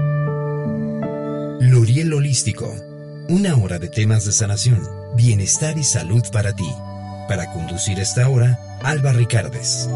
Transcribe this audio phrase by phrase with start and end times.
[1.60, 2.74] Loriel Holístico,
[3.28, 6.70] una hora de temas de sanación, bienestar y salud para ti.
[7.28, 9.88] Para conducir esta hora, Alba Ricardes.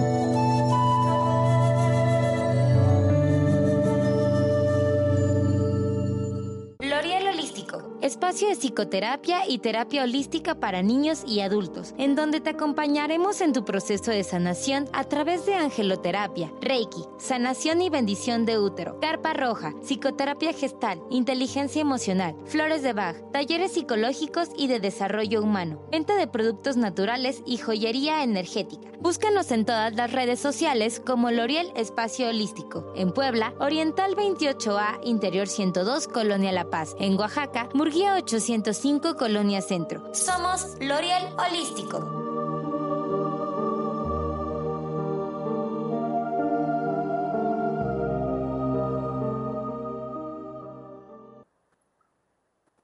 [8.03, 13.53] Espacio de psicoterapia y terapia holística para niños y adultos, en donde te acompañaremos en
[13.53, 19.33] tu proceso de sanación a través de angeloterapia, reiki, sanación y bendición de útero, carpa
[19.35, 26.17] roja, psicoterapia gestal, inteligencia emocional, flores de Bach, talleres psicológicos y de desarrollo humano, venta
[26.17, 28.91] de productos naturales y joyería energética.
[29.01, 35.49] Búscanos en todas las redes sociales como L'Oriel Espacio Holístico, en Puebla, Oriental 28A, Interior
[35.49, 40.15] 102, Colonia La Paz, en Oaxaca, 805, Colonia Centro.
[40.15, 41.99] Somos L'Oreal Holístico.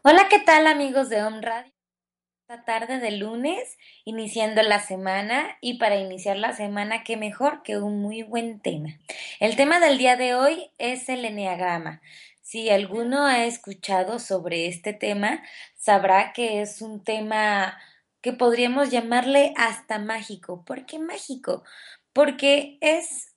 [0.02, 1.72] Hola, ¿qué tal amigos de Home Radio?
[2.46, 7.78] Esta tarde de lunes, iniciando la semana y para iniciar la semana, qué mejor que
[7.78, 8.98] un muy buen tema.
[9.40, 12.00] El tema del día de hoy es el enneagrama.
[12.50, 15.42] Si alguno ha escuchado sobre este tema,
[15.76, 17.76] sabrá que es un tema
[18.22, 20.64] que podríamos llamarle hasta mágico.
[20.64, 21.62] ¿Por qué mágico?
[22.14, 23.34] Porque es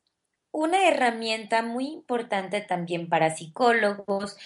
[0.51, 4.37] una herramienta muy importante también para psicólogos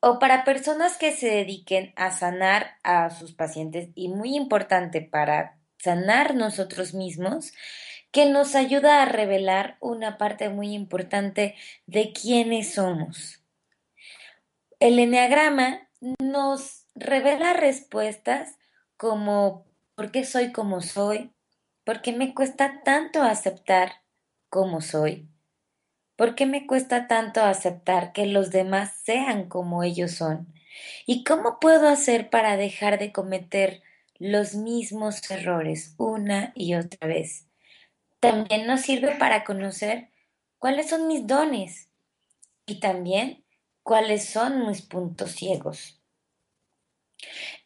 [0.00, 5.58] o para personas que se dediquen a sanar a sus pacientes y muy importante para
[5.76, 7.52] sanar nosotros mismos
[8.10, 13.43] que nos ayuda a revelar una parte muy importante de quiénes somos.
[14.80, 15.88] El enneagrama
[16.20, 18.58] nos revela respuestas
[18.96, 21.32] como ¿por qué soy como soy?
[21.84, 24.02] ¿Por qué me cuesta tanto aceptar
[24.48, 25.28] como soy?
[26.16, 30.52] ¿Por qué me cuesta tanto aceptar que los demás sean como ellos son?
[31.06, 33.82] ¿Y cómo puedo hacer para dejar de cometer
[34.18, 37.46] los mismos errores una y otra vez?
[38.20, 40.08] También nos sirve para conocer
[40.58, 41.90] cuáles son mis dones
[42.66, 43.43] y también
[43.84, 46.00] cuáles son mis puntos ciegos.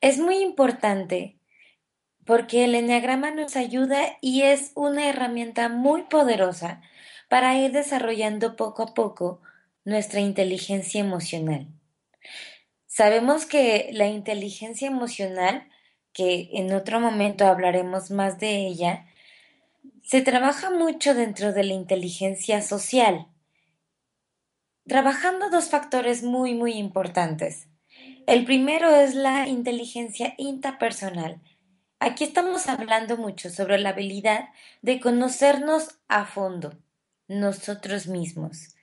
[0.03, 1.39] Es muy importante
[2.27, 6.83] porque el enneagrama nos ayuda y es una herramienta muy poderosa
[7.31, 9.41] para ir desarrollando poco a poco
[9.85, 11.69] nuestra inteligencia emocional.
[12.87, 15.69] Sabemos que la inteligencia emocional,
[16.13, 19.07] que en otro momento hablaremos más de ella,
[20.03, 23.29] se trabaja mucho dentro de la inteligencia social
[24.89, 27.69] trabajando dos factores muy, muy importantes.
[28.27, 31.41] El primero es la inteligencia interpersonal.
[32.01, 34.49] Aquí estamos hablando mucho sobre la habilidad
[34.83, 36.79] de conocernos a fondo,
[37.27, 38.77] nosotros mismos.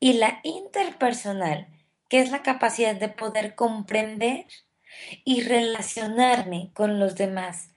[0.00, 1.68] Y la interpersonal,
[2.08, 4.46] que es la capacidad de poder comprender
[5.24, 7.70] y relacionarme con los demás,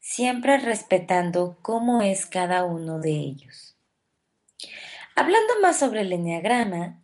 [0.00, 3.76] siempre respetando cómo es cada uno de ellos.
[5.14, 7.02] Hablando más sobre el enneagrama,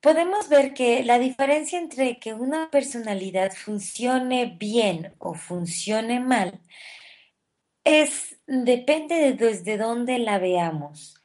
[0.00, 6.60] podemos ver que la diferencia entre que una personalidad funcione bien o funcione mal
[7.84, 11.16] es depende de desde dónde la veamos.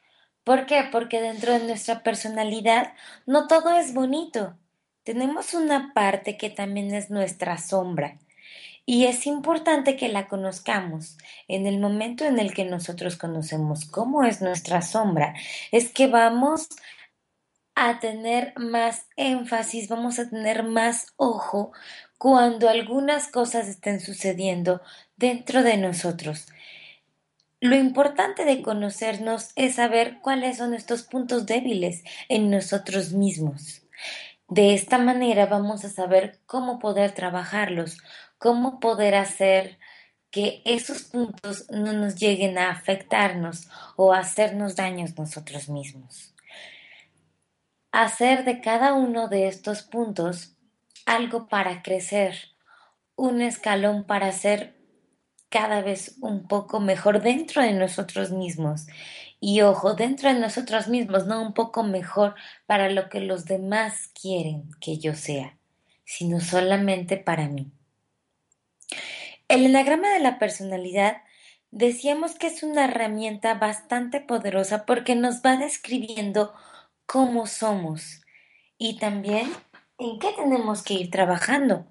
[0.44, 0.84] ¿Por qué?
[0.92, 2.94] Porque dentro de nuestra personalidad
[3.26, 4.56] no todo es bonito.
[5.02, 8.18] Tenemos una parte que también es nuestra sombra.
[8.88, 11.18] Y es importante que la conozcamos.
[11.48, 15.34] En el momento en el que nosotros conocemos cómo es nuestra sombra,
[15.72, 16.68] es que vamos
[17.76, 21.72] a tener más énfasis, vamos a tener más ojo
[22.16, 24.80] cuando algunas cosas estén sucediendo
[25.16, 26.46] dentro de nosotros.
[27.60, 33.82] Lo importante de conocernos es saber cuáles son estos puntos débiles en nosotros mismos.
[34.48, 37.98] De esta manera vamos a saber cómo poder trabajarlos,
[38.38, 39.78] cómo poder hacer
[40.30, 46.35] que esos puntos no nos lleguen a afectarnos o a hacernos daños nosotros mismos
[48.02, 50.56] hacer de cada uno de estos puntos
[51.06, 52.36] algo para crecer,
[53.14, 54.76] un escalón para ser
[55.48, 58.86] cada vez un poco mejor dentro de nosotros mismos.
[59.40, 62.34] Y ojo, dentro de nosotros mismos, no un poco mejor
[62.66, 65.56] para lo que los demás quieren que yo sea,
[66.04, 67.70] sino solamente para mí.
[69.48, 71.22] El enagrama de la personalidad
[71.70, 76.52] decíamos que es una herramienta bastante poderosa porque nos va describiendo
[77.06, 78.20] cómo somos
[78.78, 79.52] y también
[79.98, 81.86] en qué tenemos que ir trabajando.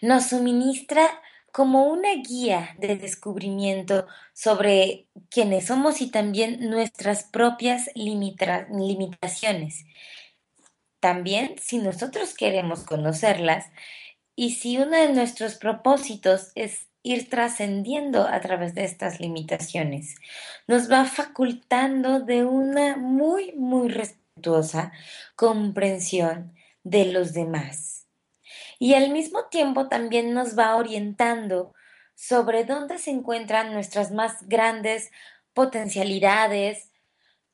[0.00, 1.20] Nos suministra
[1.52, 9.84] como una guía de descubrimiento sobre quiénes somos y también nuestras propias limitaciones.
[10.98, 13.66] También, si nosotros queremos conocerlas
[14.34, 20.16] y si uno de nuestros propósitos es ir trascendiendo a través de estas limitaciones,
[20.66, 24.92] nos va facultando de una muy, muy respetuosa
[25.36, 26.54] comprensión
[26.84, 27.92] de los demás
[28.82, 31.72] y al mismo tiempo también nos va orientando
[32.16, 35.12] sobre dónde se encuentran nuestras más grandes
[35.52, 36.90] potencialidades,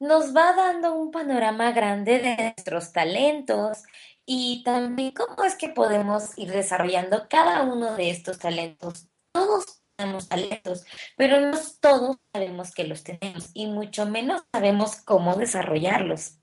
[0.00, 3.82] nos va dando un panorama grande de nuestros talentos
[4.24, 9.06] y también cómo es que podemos ir desarrollando cada uno de estos talentos.
[9.32, 10.84] Todos tenemos talentos,
[11.16, 16.38] pero no todos sabemos que los tenemos y mucho menos sabemos cómo desarrollarlos.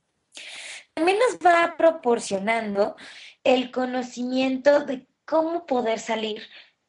[0.94, 2.96] También nos va proporcionando
[3.44, 6.44] el conocimiento de cómo poder salir.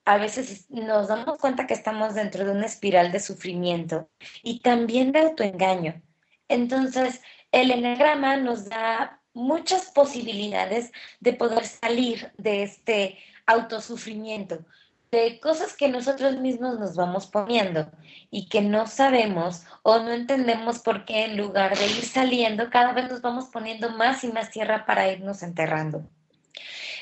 [0.04, 4.08] A veces nos damos cuenta que estamos dentro de una espiral de sufrimiento
[4.42, 6.02] y también de autoengaño.
[6.48, 7.20] Entonces,
[7.50, 14.64] el enagrama nos da muchas posibilidades de poder salir de este autosufrimiento,
[15.10, 17.90] de cosas que nosotros mismos nos vamos poniendo
[18.30, 22.92] y que no sabemos o no entendemos por qué en lugar de ir saliendo, cada
[22.92, 26.08] vez nos vamos poniendo más y más tierra para irnos enterrando.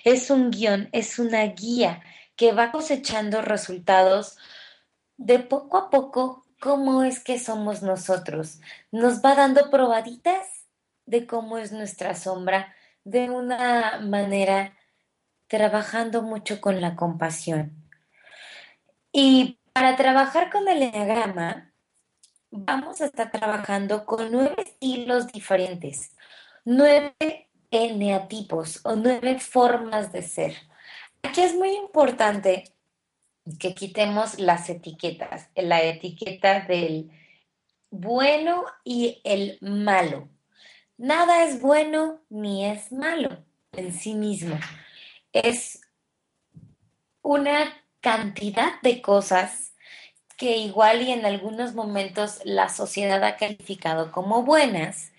[0.04, 2.02] Es un guion, es una guía
[2.36, 4.36] que va cosechando resultados
[5.16, 8.60] de poco a poco cómo es que somos nosotros.
[8.90, 10.66] Nos va dando probaditas
[11.06, 12.74] de cómo es nuestra sombra
[13.04, 14.74] de una manera
[15.46, 17.83] trabajando mucho con la compasión.
[19.16, 21.72] Y para trabajar con el enneagrama,
[22.50, 26.16] vamos a estar trabajando con nueve estilos diferentes,
[26.64, 30.56] nueve eneatipos o nueve formas de ser.
[31.22, 32.75] Aquí es muy importante
[33.61, 37.12] que quitemos las etiquetas, la etiqueta del
[37.90, 40.28] bueno y el malo.
[40.96, 44.58] Nada es bueno ni es malo en sí mismo.
[45.32, 45.81] Es
[47.22, 49.72] una cantidad de cosas
[50.36, 55.12] que igual y en algunos momentos la sociedad ha calificado como buenas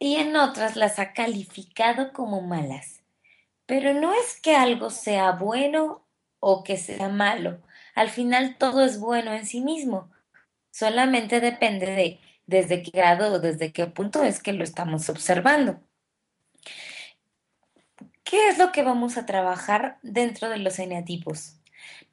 [0.00, 3.04] y en otras las ha calificado como malas.
[3.64, 6.04] Pero no es que algo sea bueno
[6.40, 7.60] o que sea malo.
[7.94, 10.10] Al final todo es bueno en sí mismo.
[10.72, 15.80] Solamente depende de desde qué grado o desde qué punto es que lo estamos observando.
[18.24, 21.55] ¿Qué es lo que vamos a trabajar dentro de los eneatipos?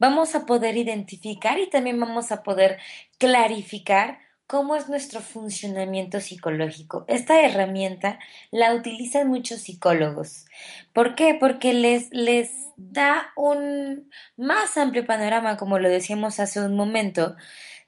[0.03, 2.77] Vamos a poder identificar y también vamos a poder
[3.19, 7.05] clarificar cómo es nuestro funcionamiento psicológico.
[7.07, 8.19] Esta herramienta
[8.51, 10.43] la utilizan muchos psicólogos.
[10.91, 11.37] ¿Por qué?
[11.39, 17.37] Porque les, les da un más amplio panorama, como lo decíamos hace un momento,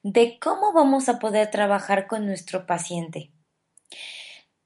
[0.02, 3.34] de cómo vamos a poder trabajar con nuestro paciente.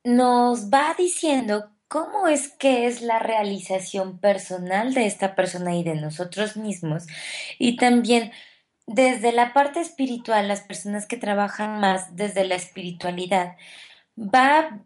[0.04, 5.96] Nos va diciendo cómo es que es la realización personal de esta persona y de
[5.96, 7.08] nosotros mismos
[7.58, 8.32] y también
[8.88, 13.58] desde la parte espiritual, las personas que trabajan más desde la espiritualidad,
[14.18, 14.80] va,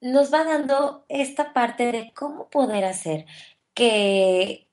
[0.00, 3.26] nos va dando esta parte de cómo poder hacer
[3.74, 4.68] que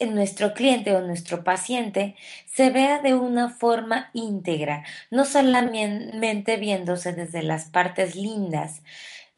[0.00, 7.42] nuestro cliente o nuestro paciente se vea de una forma íntegra, no solamente viéndose desde
[7.42, 8.82] las partes lindas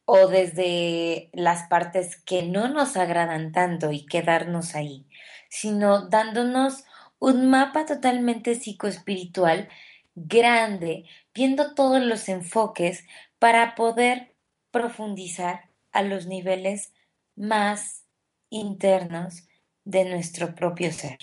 [0.05, 5.07] o desde las partes que no nos agradan tanto y quedarnos ahí,
[5.49, 6.85] sino dándonos
[7.19, 9.69] un mapa totalmente psicoespiritual
[10.15, 11.05] grande,
[11.35, 13.05] viendo todos los enfoques
[13.39, 14.35] para poder
[14.71, 16.93] profundizar a los niveles
[17.37, 18.05] más
[18.51, 19.47] internos
[19.85, 21.19] de nuestro propio ser.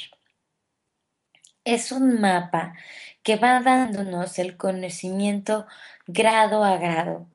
[1.64, 2.74] Es un mapa
[3.24, 5.68] que va dándonos el conocimiento
[6.08, 7.28] grado a grado.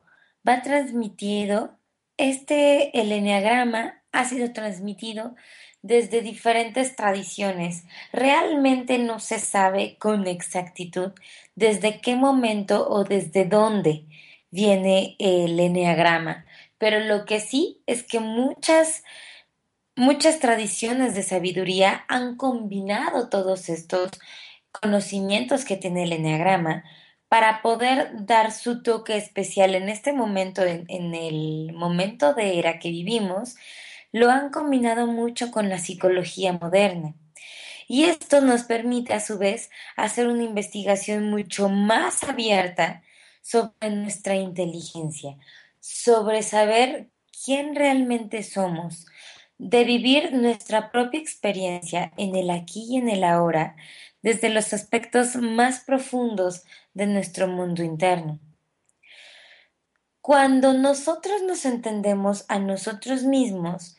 [0.46, 1.78] Va transmitido,
[2.16, 5.34] este, el enneagrama ha sido transmitido
[5.82, 7.84] desde diferentes tradiciones.
[8.12, 11.12] Realmente no se sabe con exactitud
[11.54, 14.06] desde qué momento o desde dónde
[14.50, 16.46] viene el eneagrama,
[16.78, 19.02] pero lo que sí es que muchas
[19.96, 24.10] muchas tradiciones de sabiduría han combinado todos estos
[24.70, 26.84] conocimientos que tiene el eneagrama
[27.34, 32.90] para poder dar su toque especial en este momento, en, el momento de era que
[32.90, 33.56] vivimos,
[34.12, 37.16] lo han combinado mucho con la psicología moderna.
[37.88, 43.02] Y esto nos permite a su vez hacer una investigación mucho más abierta
[43.42, 45.36] sobre nuestra inteligencia,
[45.80, 47.08] sobre saber
[47.44, 49.06] quién realmente somos,
[49.58, 53.74] de vivir nuestra propia experiencia en el aquí y en el ahora
[54.24, 56.64] desde los aspectos más profundos
[56.94, 58.40] de nuestro mundo interno.
[60.22, 63.98] Cuando nosotros nos entendemos a nosotros mismos,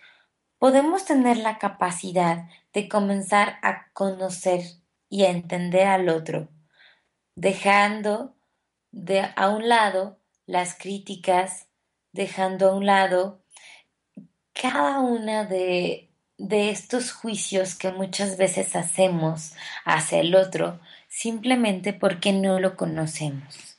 [0.57, 4.61] podemos tener la capacidad de comenzar a conocer
[5.09, 6.47] y a entender al otro,
[7.35, 8.33] dejando
[8.91, 10.17] de a un lado
[10.47, 11.67] las críticas,
[12.13, 13.43] dejando a un lado
[14.53, 19.53] cada una de, de estos juicios que muchas veces hacemos
[19.85, 23.77] hacia el otro simplemente porque no lo conocemos.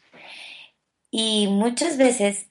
[1.11, 2.47] Y muchas veces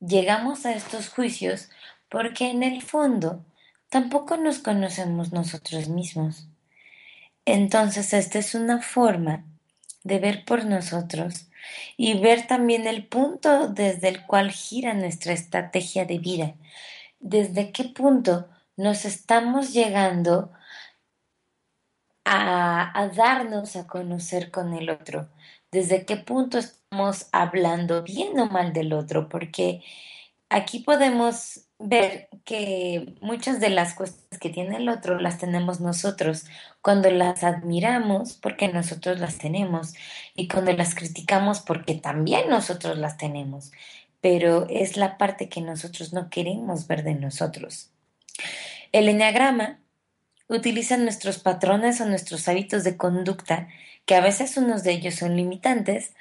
[0.00, 1.70] llegamos a estos juicios
[2.08, 3.44] porque en el fondo
[3.88, 6.48] tampoco nos conocemos nosotros mismos.
[7.44, 9.44] Entonces, esta es una forma
[10.02, 11.48] de ver por nosotros
[11.96, 16.54] y ver también el punto desde el cual gira nuestra estrategia de vida.
[17.20, 20.52] Desde qué punto nos estamos llegando
[22.24, 25.28] a, darnos a conocer con el otro.
[25.70, 29.82] Desde qué punto estamos hablando bien o mal del otro, porque
[30.48, 36.46] aquí podemos ver que muchas de las cosas que tiene el otro las tenemos nosotros
[36.80, 39.94] cuando las admiramos porque nosotros las tenemos
[40.34, 43.72] y cuando las criticamos porque también nosotros las tenemos,
[44.20, 47.93] pero es la parte que nosotros no queremos ver de nosotros.
[48.92, 49.80] El enneagrama
[50.48, 53.68] utiliza nuestros patrones o nuestros hábitos de conducta,
[54.04, 56.14] que a veces unos de ellos son limitantes,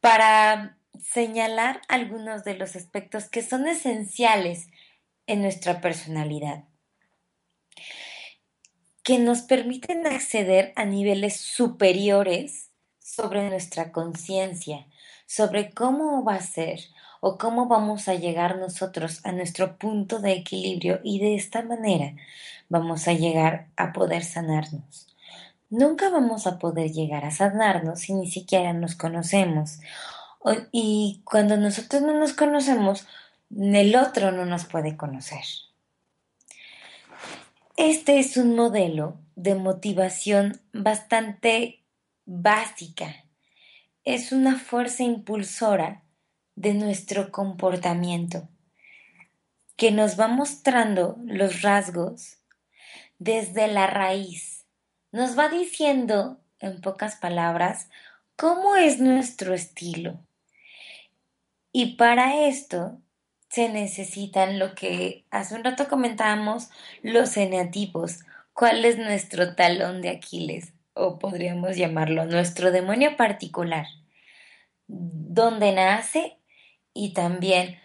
[0.00, 4.68] para señalar algunos de los aspectos que son esenciales
[5.26, 6.64] en nuestra personalidad,
[9.02, 14.86] que nos permiten acceder a niveles superiores sobre nuestra conciencia,
[15.26, 16.80] sobre cómo va a ser
[17.20, 22.14] o cómo vamos a llegar nosotros a nuestro punto de equilibrio y de esta manera
[22.68, 25.06] vamos a llegar a poder sanarnos.
[25.70, 29.80] Nunca vamos a poder llegar a sanarnos si ni siquiera nos conocemos
[30.72, 33.06] y cuando nosotros no nos conocemos,
[33.50, 35.44] el otro no nos puede conocer.
[37.76, 41.84] Este es un modelo de motivación bastante
[42.24, 43.24] básica.
[44.04, 46.02] Es una fuerza impulsora
[46.58, 48.48] de nuestro comportamiento
[49.76, 52.38] que nos va mostrando los rasgos
[53.20, 54.66] desde la raíz.
[55.12, 57.88] Nos va diciendo, en pocas palabras,
[58.34, 60.18] cómo es nuestro estilo.
[61.70, 63.00] Y para esto
[63.48, 66.70] se necesitan lo que hace un rato comentábamos,
[67.02, 68.24] los eneatipos.
[68.52, 70.72] ¿Cuál es nuestro talón de Aquiles?
[70.94, 73.86] O podríamos llamarlo nuestro demonio particular.
[74.88, 76.37] ¿Dónde nace?
[76.94, 77.78] Y también,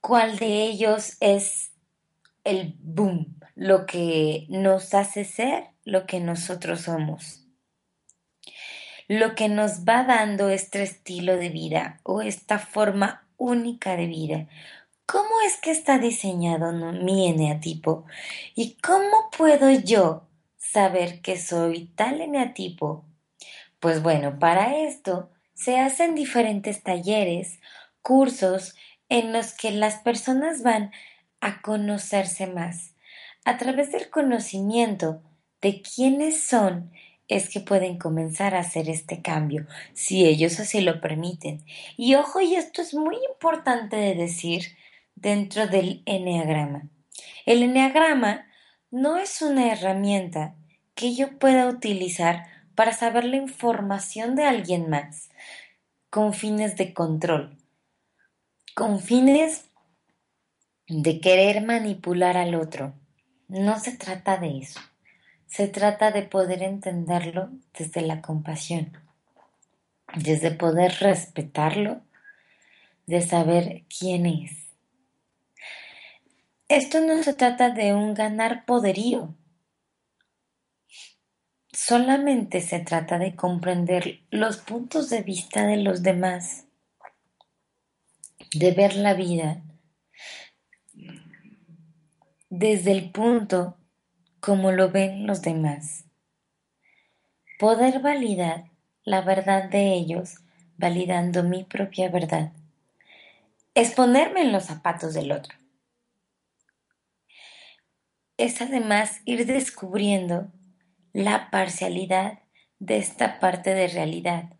[0.00, 1.72] ¿cuál de ellos es
[2.44, 3.38] el boom?
[3.54, 7.48] Lo que nos hace ser lo que nosotros somos
[9.08, 14.46] lo que nos va dando este estilo de vida o esta forma única de vida.
[15.06, 18.04] ¿Cómo es que está diseñado mi eneatipo?
[18.54, 20.28] ¿Y cómo puedo yo
[20.58, 23.06] saber que soy tal eneatipo?
[23.80, 27.60] Pues bueno, para esto se hacen diferentes talleres,
[28.08, 28.74] cursos
[29.10, 30.92] en los que las personas van
[31.42, 32.94] a conocerse más.
[33.44, 35.20] A través del conocimiento
[35.60, 36.90] de quiénes son
[37.28, 41.62] es que pueden comenzar a hacer este cambio, si ellos así lo permiten.
[41.98, 44.62] Y ojo, y esto es muy importante de decir
[45.14, 46.88] dentro del enneagrama.
[47.44, 48.46] El enneagrama
[48.90, 50.54] no es una herramienta
[50.94, 55.28] que yo pueda utilizar para saber la información de alguien más,
[56.08, 57.58] con fines de control,
[58.78, 59.64] con fines
[60.86, 62.94] de querer manipular al otro.
[63.48, 64.78] No se trata de eso.
[65.46, 68.96] Se trata de poder entenderlo desde la compasión,
[70.14, 72.02] desde poder respetarlo,
[73.06, 74.52] de saber quién es.
[76.68, 79.34] Esto no se trata de un ganar poderío,
[81.72, 86.67] solamente se trata de comprender los puntos de vista de los demás,
[88.52, 89.62] de ver la vida
[92.50, 93.76] desde el punto
[94.40, 96.04] como lo ven los demás.
[97.58, 98.70] Poder validar
[99.04, 100.36] la verdad de ellos
[100.76, 102.52] validando mi propia verdad.
[103.74, 105.56] Es ponerme en los zapatos del otro.
[108.36, 110.46] Es además ir descubriendo
[111.12, 112.40] la parcialidad
[112.78, 114.54] de esta parte de realidad.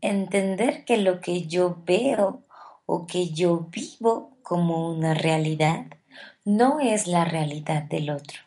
[0.00, 2.46] Entender que lo que yo veo
[2.92, 5.86] o que yo vivo como una realidad
[6.44, 8.40] no es la realidad del otro.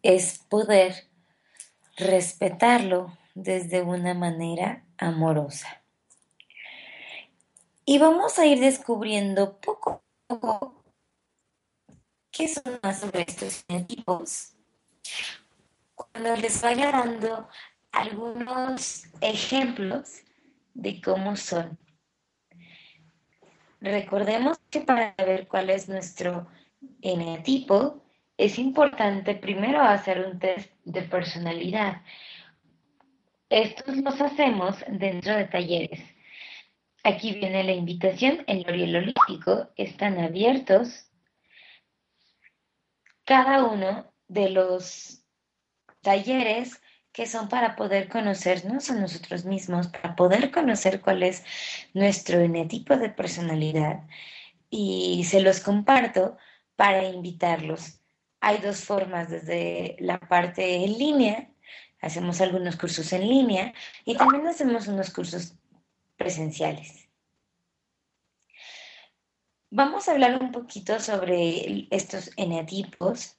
[0.00, 1.08] Es poder
[1.96, 5.82] respetarlo desde una manera amorosa.
[7.84, 10.84] Y vamos a ir descubriendo poco a poco
[12.30, 14.52] qué son más sobre estos tipos
[15.96, 17.48] cuando les vaya dando
[17.90, 20.22] algunos ejemplos
[20.74, 21.76] de cómo son.
[23.80, 26.48] Recordemos que para ver cuál es nuestro
[27.02, 28.04] eneatipo,
[28.36, 32.02] es importante primero hacer un test de personalidad.
[33.48, 36.00] Estos los hacemos dentro de talleres.
[37.04, 38.44] Aquí viene la invitación.
[38.46, 41.08] En L'Oriel Olímpico están abiertos
[43.24, 45.22] cada uno de los
[46.00, 46.80] talleres
[47.12, 51.44] que son para poder conocernos a nosotros mismos, para poder conocer cuál es
[51.94, 54.02] nuestro enetipo de personalidad.
[54.70, 56.36] Y se los comparto
[56.76, 58.00] para invitarlos.
[58.40, 61.50] Hay dos formas, desde la parte en línea,
[62.00, 63.74] hacemos algunos cursos en línea
[64.04, 65.54] y también hacemos unos cursos
[66.16, 67.08] presenciales.
[69.70, 73.37] Vamos a hablar un poquito sobre estos enetipos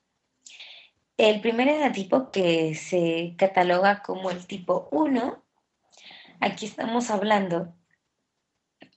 [1.19, 5.43] el primer enatipo que se cataloga como el tipo 1,
[6.39, 7.75] aquí estamos hablando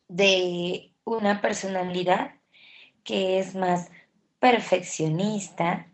[0.06, 2.36] de una personalidad
[3.02, 3.90] que es más
[4.38, 5.88] perfeccionista,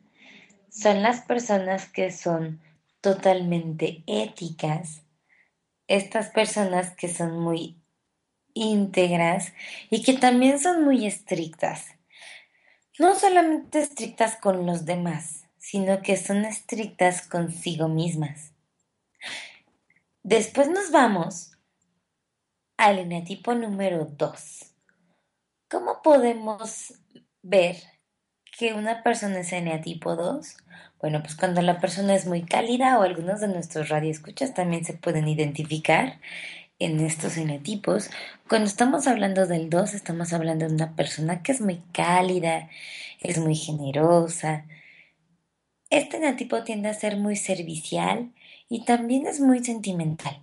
[0.69, 2.61] son las personas que son
[3.01, 5.05] totalmente éticas,
[5.87, 7.81] estas personas que son muy
[8.53, 9.55] íntegras
[9.89, 11.87] y que también son muy estrictas.
[12.99, 15.38] No solamente estrictas con los demás,
[15.71, 18.55] sino que son estrictas consigo mismas.
[20.23, 21.59] Después nos vamos
[22.79, 24.75] al eneatipo número 2.
[25.69, 26.95] ¿Cómo podemos
[27.43, 27.77] ver
[28.57, 30.57] que una persona es eneatipo 2?
[31.03, 34.95] Bueno, pues cuando la persona es muy cálida o algunos de nuestros radioescuchas también se
[34.95, 36.19] pueden identificar
[36.79, 38.09] en estos eneatipos.
[38.49, 42.71] Cuando estamos hablando del 2, estamos hablando de una persona que es muy cálida,
[43.21, 44.65] es muy generosa,
[45.91, 48.33] este eneatipo tiende a ser muy servicial
[48.69, 50.43] y también es muy sentimental.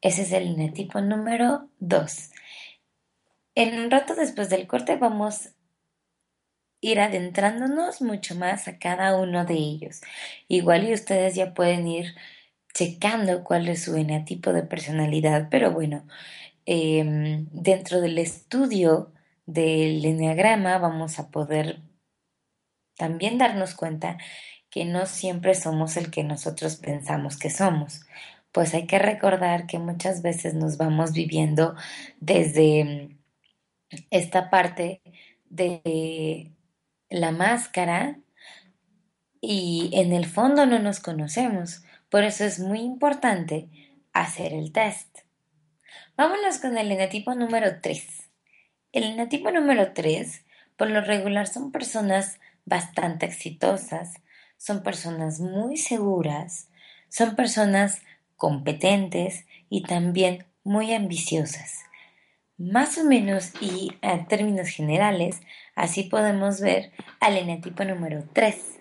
[0.00, 2.30] Ese es el eneatipo número 2.
[3.54, 5.50] En un rato después del corte vamos a
[6.80, 10.00] ir adentrándonos mucho más a cada uno de ellos.
[10.48, 12.14] Igual y ustedes ya pueden ir
[12.74, 16.06] checando cuál es su eneatipo de personalidad, pero bueno,
[16.66, 19.12] em, dentro del estudio
[19.46, 21.80] del eneagrama vamos a poder
[22.96, 24.18] también darnos cuenta
[24.76, 28.02] que no siempre somos el que nosotros pensamos que somos.
[28.52, 31.74] Pues hay que recordar que muchas veces nos vamos viviendo
[32.20, 35.00] desde mm, esta parte
[35.48, 36.52] de
[37.08, 38.18] la máscara
[39.40, 41.82] y en el fondo no nos conocemos.
[42.10, 43.70] Por eso es muy importante
[44.12, 45.20] hacer el test.
[46.18, 48.30] Vámonos con el enatipo número 3.
[48.92, 50.44] El enatipo número 3,
[50.76, 54.20] por lo regular, son personas bastante exitosas,
[54.56, 56.68] son personas muy seguras,
[57.08, 58.02] son personas
[58.36, 61.84] competentes y también muy ambiciosas.
[62.58, 65.40] Más o menos y en términos generales,
[65.74, 68.80] así podemos ver al eneatipo número 3.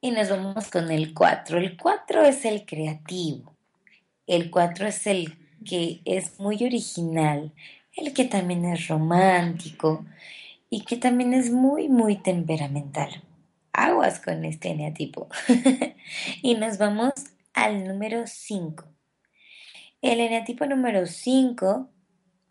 [0.00, 1.58] Y nos vamos con el 4.
[1.58, 3.56] El 4 es el creativo.
[4.26, 7.52] El 4 es el que es muy original,
[7.96, 10.04] el que también es romántico
[10.68, 13.22] y que también es muy, muy temperamental
[13.74, 15.28] aguas con este eneatipo.
[16.42, 17.12] y nos vamos
[17.52, 18.86] al número 5.
[20.00, 21.90] El eneatipo número 5,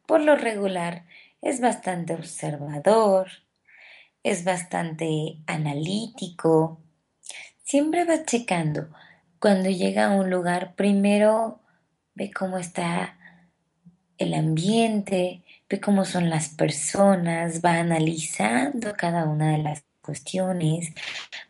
[0.06, 1.06] por lo regular,
[1.42, 3.28] es bastante observador,
[4.24, 6.82] es bastante analítico,
[7.64, 8.90] siempre va checando.
[9.40, 11.60] Cuando llega a un lugar, primero
[12.16, 13.18] ve cómo está
[14.18, 20.94] el ambiente, ve cómo son las personas, va analizando cada una de las cuestiones,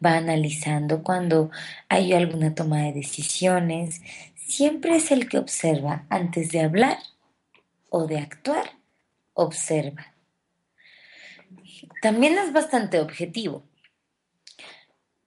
[0.03, 1.51] va analizando cuando
[1.89, 4.01] hay alguna toma de decisiones,
[4.35, 6.97] siempre es el que observa antes de hablar
[7.89, 8.77] o de actuar,
[9.33, 10.13] observa.
[12.01, 13.63] También es bastante objetivo.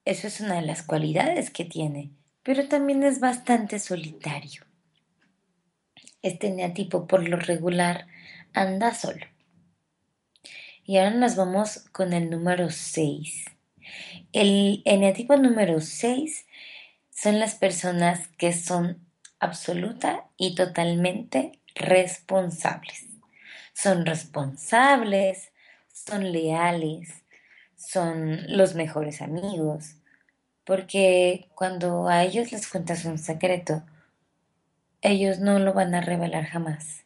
[0.05, 2.13] Eso es una de las cualidades que tiene,
[2.43, 4.63] pero también es bastante solitario.
[6.23, 8.07] Este neatipo por lo regular
[8.53, 9.27] anda solo.
[10.89, 13.47] Y ahora nos vamos con el número 6.
[14.33, 16.47] El eneatipo número 6
[17.11, 19.05] son las personas que son
[19.41, 23.05] absoluta y totalmente responsables.
[23.75, 25.51] Son responsables,
[25.93, 27.25] son leales,
[27.75, 29.97] son los mejores amigos,
[30.65, 33.83] porque cuando a ellos les cuentas un secreto,
[35.01, 37.06] ellos no lo van a revelar jamás.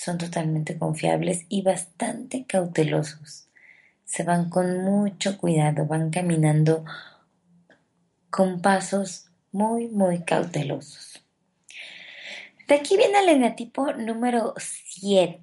[0.00, 3.48] Son totalmente confiables y bastante cautelosos.
[4.04, 6.84] Se van con mucho cuidado, van caminando
[8.30, 11.24] con pasos muy, muy cautelosos.
[12.68, 15.42] De aquí viene el eneatipo número 7.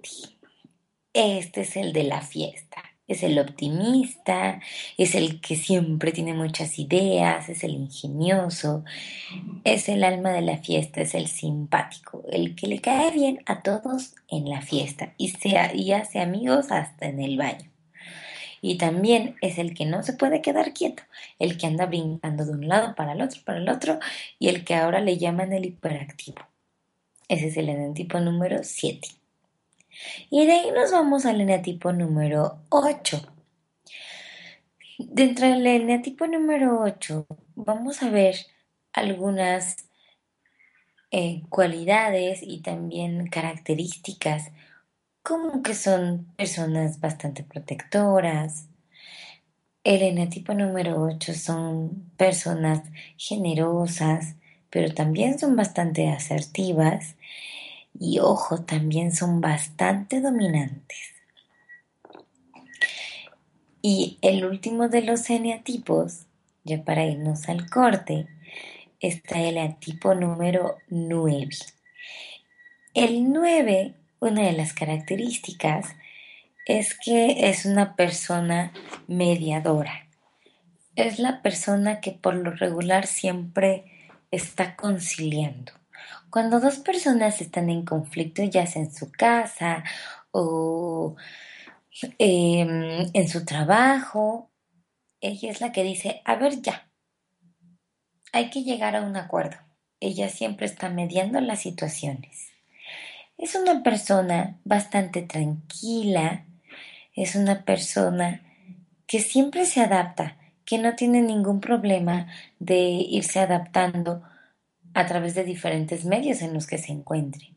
[1.11, 2.81] Este es el de la fiesta.
[3.07, 4.59] Es el optimista,
[4.97, 8.83] es el que siempre tiene muchas ideas, es el ingenioso,
[9.63, 13.61] es el alma de la fiesta, es el simpático, el que le cae bien a
[13.61, 15.33] todos en la fiesta y,
[15.75, 17.69] y hace amigos hasta en el baño.
[18.61, 21.03] Y también es el que no se puede quedar quieto,
[21.37, 23.99] el que anda brincando de un lado para el otro, para el otro,
[24.39, 26.41] y el que ahora le llaman el hiperactivo.
[27.27, 29.07] Ese es el eneatipo número 7.
[30.29, 33.21] Y de ahí nos vamos al eneatipo número 8.
[34.97, 38.35] Dentro del eneatipo número 8 vamos a ver
[38.93, 39.89] algunas
[41.11, 44.51] eh, cualidades y también características
[45.21, 48.67] como que son personas bastante protectoras.
[49.83, 52.81] El eneatipo número 8 son personas
[53.17, 54.35] generosas,
[54.69, 57.15] pero también son bastante asertivas
[57.99, 61.13] y ojo, también son bastante dominantes.
[63.81, 66.25] Y el último de los eneatipos,
[66.63, 68.27] ya para irnos al corte,
[68.99, 71.49] está el eneatipo número 9.
[72.93, 75.95] El 9, una de las características
[76.65, 78.73] es que es una persona
[79.07, 80.07] mediadora.
[80.95, 83.85] Es la persona que por lo regular siempre
[84.31, 85.73] está conciliando.
[86.29, 89.83] Cuando dos personas están en conflicto, ya sea en su casa
[90.31, 91.15] o
[92.19, 94.51] em, en su trabajo,
[95.21, 96.89] ella es la que dice, a ver ya,
[98.31, 99.57] hay que llegar a un acuerdo.
[99.99, 102.49] Ella siempre está mediando las situaciones.
[103.37, 106.45] Es una persona bastante tranquila,
[107.13, 108.41] es una persona
[109.07, 112.27] que siempre se adapta, que no tiene ningún problema
[112.59, 114.23] de irse adaptando
[114.95, 117.53] a través de diferentes medios en los que se encuentre.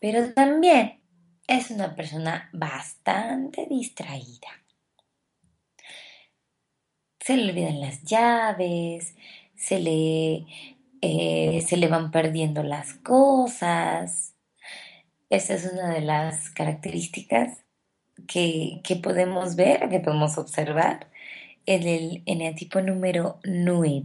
[0.00, 1.02] Pero también
[1.46, 4.48] es una persona bastante distraída.
[7.20, 9.14] Se le olvidan las llaves,
[9.54, 10.46] se le,
[11.02, 14.34] eh, se le van perdiendo las cosas.
[15.28, 17.62] Esa es una de las características
[18.26, 21.10] que, que podemos ver, que podemos observar
[21.66, 24.04] en el eneatipo número 9.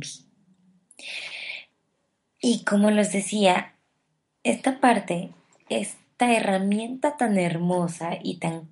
[2.46, 3.74] Y como les decía,
[4.44, 5.30] esta parte,
[5.70, 8.70] esta herramienta tan hermosa y tan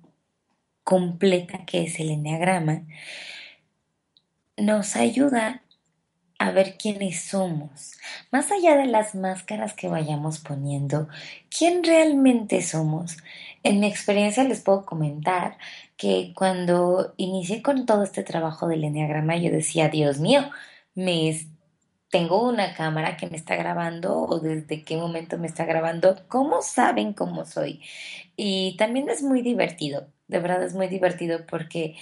[0.84, 2.82] completa que es el enneagrama,
[4.58, 5.62] nos ayuda
[6.38, 7.92] a ver quiénes somos.
[8.30, 11.08] Más allá de las máscaras que vayamos poniendo,
[11.48, 13.16] ¿quién realmente somos?
[13.62, 15.56] En mi experiencia les puedo comentar
[15.96, 20.50] que cuando inicié con todo este trabajo del enneagrama, yo decía, Dios mío,
[20.94, 21.30] me
[22.12, 26.60] tengo una cámara que me está grabando o desde qué momento me está grabando, cómo
[26.60, 27.80] saben cómo soy.
[28.36, 31.96] Y también es muy divertido, de verdad es muy divertido porque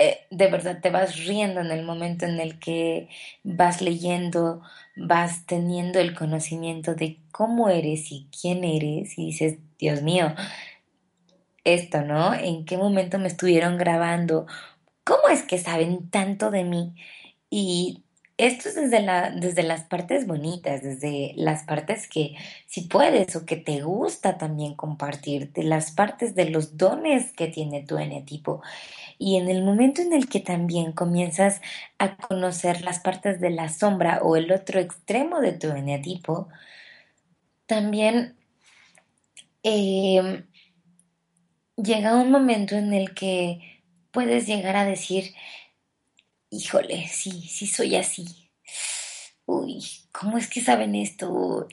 [0.00, 3.08] eh, de verdad te vas riendo en el momento en el que
[3.44, 4.62] vas leyendo,
[4.96, 10.34] vas teniendo el conocimiento de cómo eres y quién eres y dices, Dios mío,
[11.62, 12.34] esto, ¿no?
[12.34, 14.46] ¿En qué momento me estuvieron grabando?
[15.04, 16.96] ¿Cómo es que saben tanto de mí?
[17.48, 18.05] Y
[18.38, 23.46] esto es desde, la, desde las partes bonitas, desde las partes que si puedes o
[23.46, 28.62] que te gusta también compartir, de las partes de los dones que tiene tu eneatipo.
[29.18, 31.62] Y en el momento en el que también comienzas
[31.98, 36.48] a conocer las partes de la sombra o el otro extremo de tu eneatipo,
[37.66, 38.36] también
[39.62, 40.46] em,
[41.76, 45.34] llega un momento en el que puedes llegar a decir,
[46.56, 48.50] híjole, sí, sí soy así.
[49.44, 51.68] Uy, ¿cómo es que saben esto?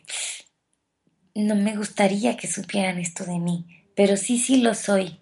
[1.36, 3.66] No me gustaría que supieran esto de mí,
[3.96, 5.20] pero sí, sí lo soy.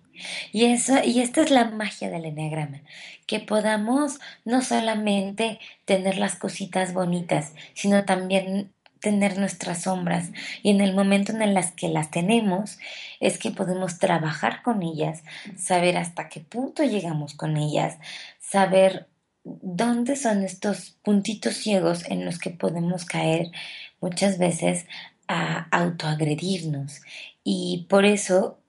[0.51, 2.81] Y, eso, y esta es la magia del enneagrama,
[3.25, 10.29] que podamos no solamente tener las cositas bonitas, sino también tener nuestras sombras
[10.61, 12.77] y en el momento en el que las tenemos
[13.19, 15.23] es que podemos trabajar con ellas,
[15.57, 17.97] saber hasta qué punto llegamos con ellas,
[18.39, 19.07] saber
[19.43, 23.51] dónde son estos puntitos ciegos en los que podemos caer
[23.99, 24.85] muchas veces
[25.27, 27.01] a autoagredirnos.
[27.43, 28.59] Y por eso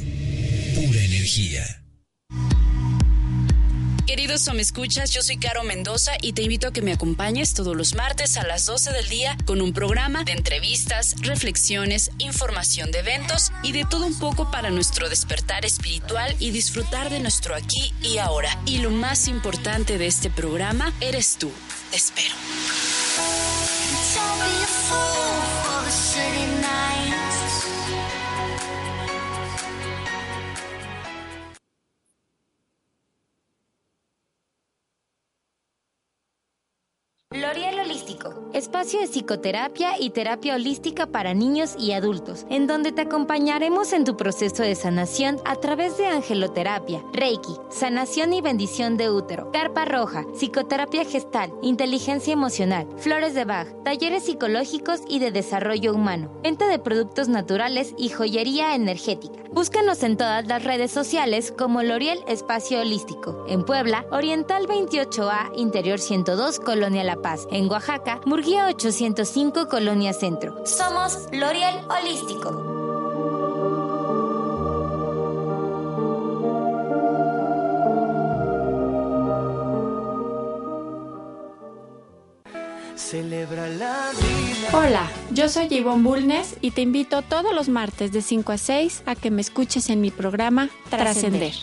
[0.73, 1.84] pura energía.
[4.35, 7.53] Queridos o me escuchas, yo soy Caro Mendoza y te invito a que me acompañes
[7.53, 12.91] todos los martes a las 12 del día con un programa de entrevistas, reflexiones, información
[12.91, 17.55] de eventos y de todo un poco para nuestro despertar espiritual y disfrutar de nuestro
[17.55, 18.49] aquí y ahora.
[18.65, 21.49] Y lo más importante de este programa eres tú.
[21.91, 22.35] Te espero.
[38.55, 44.05] Espacio de psicoterapia y terapia holística para niños y adultos, en donde te acompañaremos en
[44.05, 49.83] tu proceso de sanación a través de angeloterapia, reiki, sanación y bendición de útero, carpa
[49.83, 56.67] roja, psicoterapia gestal, inteligencia emocional, flores de Bach, talleres psicológicos y de desarrollo humano, venta
[56.69, 59.43] de productos naturales y joyería energética.
[59.51, 65.99] Búscanos en todas las redes sociales como L'Oreal Espacio Holístico, en Puebla, Oriental 28A, Interior
[65.99, 70.65] 102, Colonia La Paz, en Oaxaca, Murguía 805, Colonia Centro.
[70.65, 72.73] Somos L'Oreal Holístico.
[82.95, 84.69] Celebra la vida.
[84.73, 89.03] Hola, yo soy Yvonne Bulnes y te invito todos los martes de 5 a 6
[89.05, 91.53] a que me escuches en mi programa Trascender.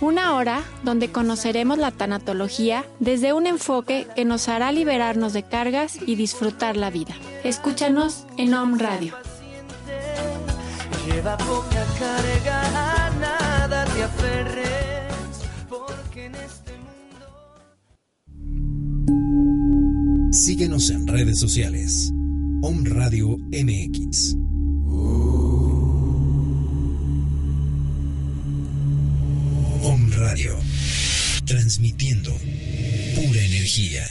[0.00, 5.98] Una hora donde conoceremos la tanatología desde un enfoque que nos hará liberarnos de cargas
[6.06, 7.14] y disfrutar la vida.
[7.44, 9.14] Escúchanos en Om Radio.
[11.06, 15.14] Lleva poca carga, a nada te aferres,
[15.68, 16.72] porque en este
[19.06, 20.32] mundo.
[20.32, 22.12] Síguenos en redes sociales.
[22.62, 24.36] Om Radio MX.
[31.46, 34.04] Transmitiendo pura energía.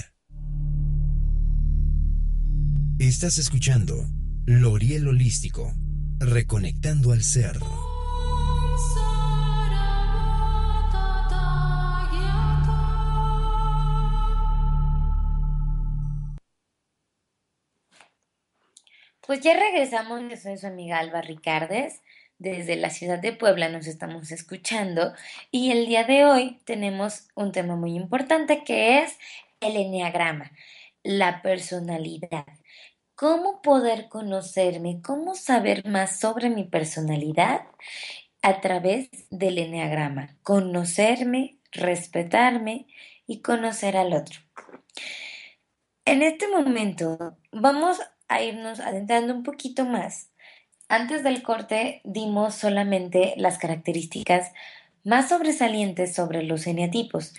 [2.97, 4.07] Estás escuchando
[4.45, 5.73] Loriel Holístico.
[6.19, 7.59] Reconectando al ser.
[19.27, 22.01] Pues ya regresamos, yo soy su amiga Alba Ricardes.
[22.37, 25.13] Desde la ciudad de Puebla nos estamos escuchando
[25.51, 29.17] y el día de hoy tenemos un tema muy importante que es
[29.61, 30.51] el enneagrama,
[31.01, 32.45] la personalidad.
[33.15, 35.01] ¿Cómo poder conocerme?
[35.01, 37.61] ¿Cómo saber más sobre mi personalidad?
[38.41, 40.35] A través del enneagrama.
[40.43, 42.87] Conocerme, respetarme
[43.25, 44.41] y conocer al otro.
[46.03, 50.31] En este momento vamos a irnos adentrando un poquito más.
[50.87, 54.51] Antes del corte dimos solamente las características
[55.03, 57.33] más sobresalientes sobre los eneatipos.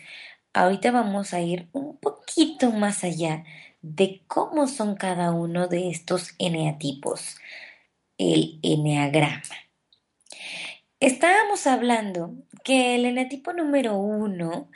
[0.53, 3.45] Ahorita vamos a ir un poquito más allá
[3.83, 7.37] de cómo son cada uno de estos eneatipos,
[8.19, 9.43] el eneagrama.
[10.99, 14.71] Estábamos hablando que el eneatipo número uno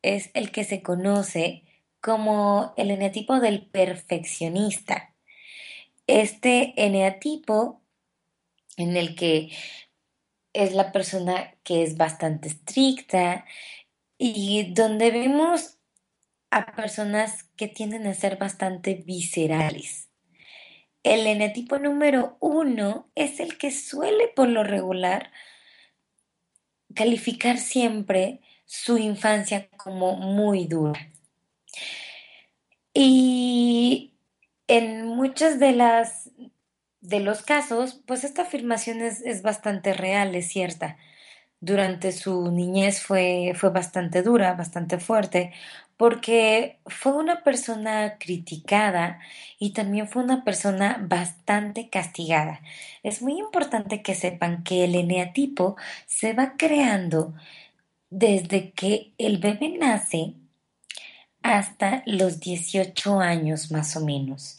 [0.00, 1.64] es el que se conoce
[2.00, 5.14] como el eneatipo del perfeccionista.
[6.06, 7.80] Este eneatipo
[8.76, 9.50] en el que
[10.52, 13.44] es la persona que es bastante estricta
[14.18, 15.78] y donde vemos
[16.50, 20.08] a personas que tienden a ser bastante viscerales.
[21.02, 25.32] El eneatipo número uno es el que suele por lo regular
[26.94, 31.12] calificar siempre su infancia como muy dura.
[32.94, 34.14] Y
[34.68, 36.30] en muchas de las
[37.04, 40.96] de los casos, pues esta afirmación es, bastante real, es cierta.
[41.60, 45.52] Durante su niñez fue, fue bastante dura, bastante fuerte,
[45.98, 49.20] porque fue una persona criticada
[49.58, 52.60] y también fue una persona bastante castigada.
[53.02, 57.34] Es muy importante que sepan que el eneatipo se va creando
[58.10, 60.34] desde que el bebé nace
[61.42, 64.56] hasta los 18 años más o menos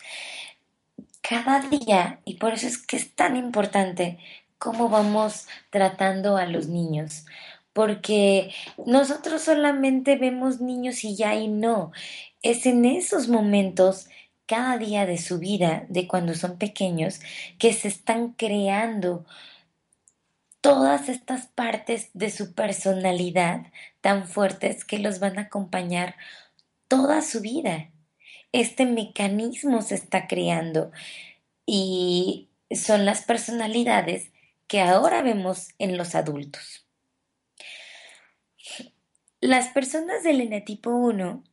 [1.28, 4.20] cada día, y por eso es que es tan importante
[4.58, 7.26] cómo vamos tratando a los niños,
[7.74, 8.54] porque
[8.86, 11.92] nosotros solamente vemos niños y ya y no,
[12.42, 14.08] es en esos momentos
[14.46, 17.20] cada día de su vida, de cuando son pequeños,
[17.58, 19.26] que se están creando
[20.62, 23.68] todas estas partes de su personalidad
[24.02, 26.16] tan fuertes que los van a acompañar
[26.88, 27.90] toda su vida
[28.62, 30.91] este mecanismo se está creando
[31.65, 34.32] y son las personalidades
[34.68, 36.86] que ahora vemos en los adultos.
[39.41, 41.44] Las personas del enetipo 1,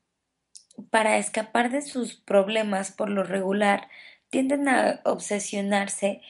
[0.91, 3.89] para escapar de sus problemas por lo regular,
[4.31, 6.23] tienden a obsesionarse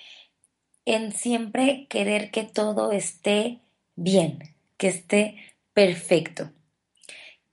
[0.87, 3.61] en siempre querer que todo esté
[3.94, 5.37] bien, que esté
[5.74, 6.50] perfecto,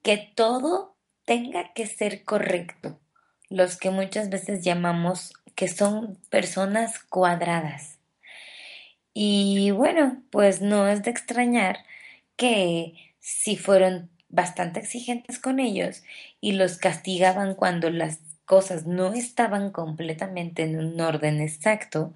[0.03, 2.97] que todo tenga que ser correcto
[3.49, 7.97] los que muchas veces llamamos que son personas cuadradas.
[9.13, 11.79] Y bueno, pues no es de extrañar
[12.37, 16.03] que si fueron bastante exigentes con ellos
[16.39, 22.13] y los castigaban cuando las cosas no estaban completamente en un orden exacto,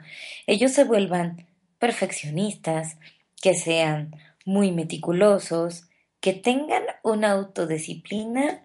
[0.48, 1.46] ellos se vuelvan
[1.80, 2.98] perfeccionistas,
[3.41, 4.15] que sean
[4.46, 5.89] muy meticulosos,
[6.22, 8.63] que tengan una autodisciplina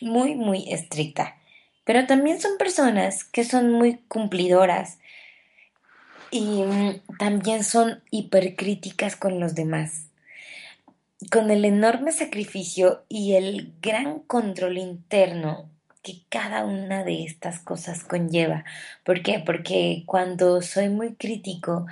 [0.00, 1.36] muy, muy estricta.
[1.84, 4.98] Pero también son personas que son muy cumplidoras
[6.30, 10.08] y mm, también son hipercríticas con los demás.
[11.30, 15.70] Con el enorme sacrificio y el gran control interno
[16.06, 18.64] que cada una de estas cosas conlleva.
[19.04, 19.42] ¿Por qué?
[19.44, 21.86] Porque cuando soy muy crítico,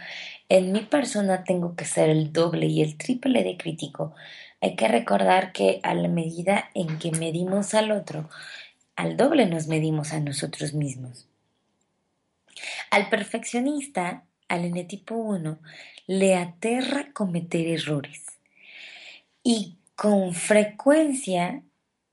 [0.49, 4.15] en mi persona tengo que ser el doble y el triple de crítico
[4.65, 8.31] hay que recordar que a la medida en que medimos al otro,
[8.97, 11.27] al doble nos medimos a nosotros mismos.
[12.91, 15.59] Al perfeccionista, al enetipo 1,
[16.07, 18.25] le aterra cometer errores
[19.43, 21.63] y con frecuencia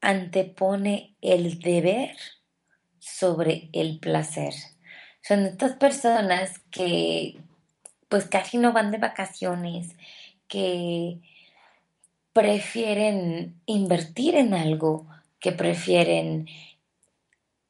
[0.02, 2.18] antepone el deber
[3.00, 4.54] sobre el placer.
[5.22, 7.38] Son estas personas que
[8.10, 9.96] pues casi no van de vacaciones,
[10.50, 11.22] que
[12.34, 15.08] prefieren invertir en algo,
[15.40, 16.48] que prefieren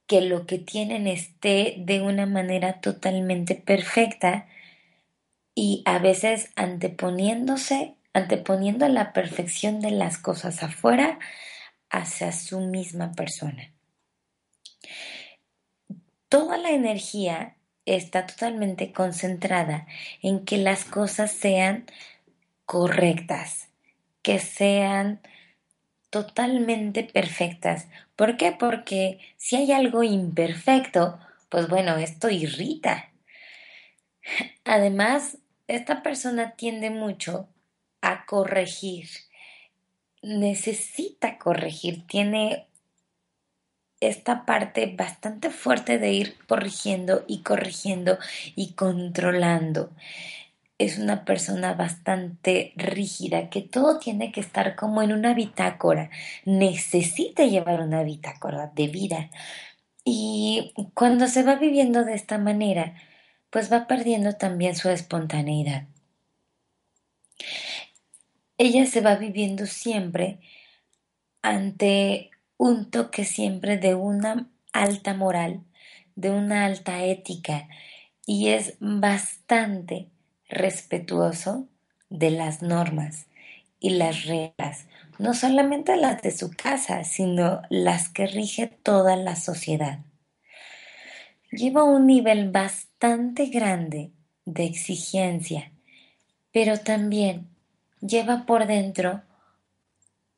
[0.05, 4.47] que lo que tienen esté de una manera totalmente perfecta
[5.55, 11.17] y a veces anteponiéndose, anteponiendo la perfección de las cosas afuera
[11.89, 13.71] hacia su misma persona.
[16.29, 19.87] Toda la energía está totalmente concentrada
[20.21, 21.85] en que las cosas sean
[22.65, 23.70] correctas,
[24.21, 25.21] que sean
[26.09, 27.87] totalmente perfectas.
[28.15, 28.51] ¿Por qué?
[28.51, 31.19] Porque si hay algo imperfecto,
[31.49, 33.11] pues bueno, esto irrita.
[34.65, 37.47] Además, esta persona tiende mucho
[38.01, 39.07] a corregir.
[40.21, 42.05] Necesita corregir.
[42.05, 42.67] Tiene
[44.01, 48.17] esta parte bastante fuerte de ir corrigiendo y corrigiendo
[48.55, 49.91] y controlando
[50.85, 56.09] es una persona bastante rígida, que todo tiene que estar como en una bitácora,
[56.45, 59.29] necesita llevar una bitácora de vida.
[60.03, 62.95] Y cuando se va viviendo de esta manera,
[63.49, 65.85] pues va perdiendo también su espontaneidad.
[68.57, 70.39] Ella se va viviendo siempre
[71.41, 75.63] ante un toque siempre de una alta moral,
[76.15, 77.67] de una alta ética
[78.25, 80.10] y es bastante
[80.51, 81.67] respetuoso
[82.09, 83.25] de las normas
[83.79, 84.85] y las reglas,
[85.17, 89.99] no solamente las de su casa, sino las que rige toda la sociedad.
[91.51, 94.11] Lleva un nivel bastante grande
[94.45, 95.71] de exigencia,
[96.51, 97.47] pero también
[98.01, 99.21] lleva por dentro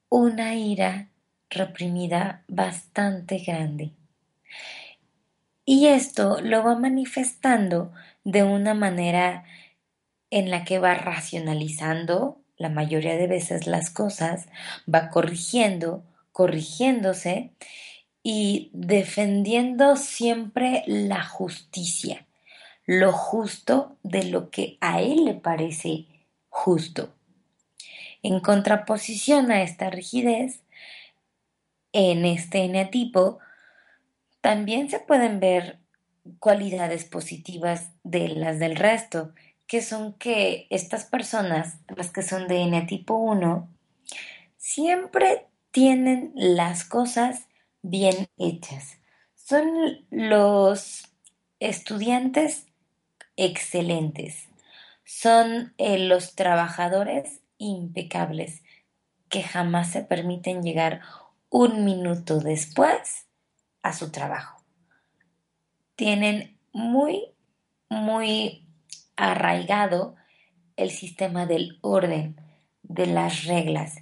[0.10, 1.10] una ira
[1.50, 3.92] reprimida bastante grande.
[5.66, 7.92] Y esto lo va manifestando
[8.24, 9.46] de una manera
[10.34, 14.48] en la que va racionalizando la mayoría de veces las cosas,
[14.92, 17.52] va corrigiendo, corrigiéndose
[18.24, 22.26] y defendiendo siempre la justicia,
[22.88, 26.08] lo justo de lo que a él le parece
[26.50, 27.14] justo.
[28.24, 30.64] En contraposición a esta rigidez,
[31.92, 33.38] en este eneatipo
[34.42, 35.78] también se pueden ver
[36.40, 39.32] cualidades positivas de las del resto,
[39.74, 43.68] que son que estas personas, las que son de eneatipo 1,
[44.56, 47.48] siempre tienen las cosas
[47.82, 49.00] bien hechas.
[49.34, 49.66] Son
[50.12, 51.12] los
[51.60, 52.68] estudiantes
[53.36, 54.48] excelentes.
[55.06, 58.62] Son eh, los trabajadores impecables
[59.28, 61.02] que jamás se permiten llegar
[61.50, 63.26] un minuto después
[63.82, 64.64] a su trabajo.
[65.96, 67.24] Tienen muy,
[67.90, 68.63] muy
[69.16, 70.16] arraigado
[70.76, 72.40] el sistema del orden,
[72.84, 73.98] de las reglas,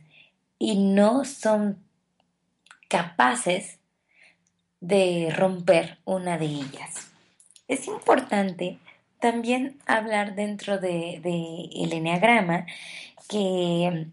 [0.58, 1.84] y no son
[2.88, 3.80] capaces
[4.80, 7.12] de romper una de ellas.
[7.68, 8.78] Es importante
[9.20, 12.66] también hablar dentro del de, enneagrama
[13.30, 14.08] que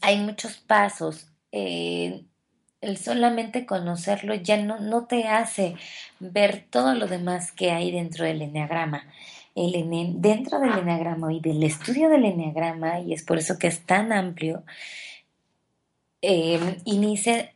[0.00, 1.28] hay muchos pasos.
[1.52, 2.24] Eh,
[2.80, 5.76] el solamente conocerlo ya no, no te hace
[6.18, 9.04] ver todo lo demás que hay dentro del enneagrama.
[10.16, 14.10] Dentro del enneagrama y del estudio del enneagrama, y es por eso que es tan
[14.10, 14.64] amplio,
[16.22, 17.52] eh, inicia,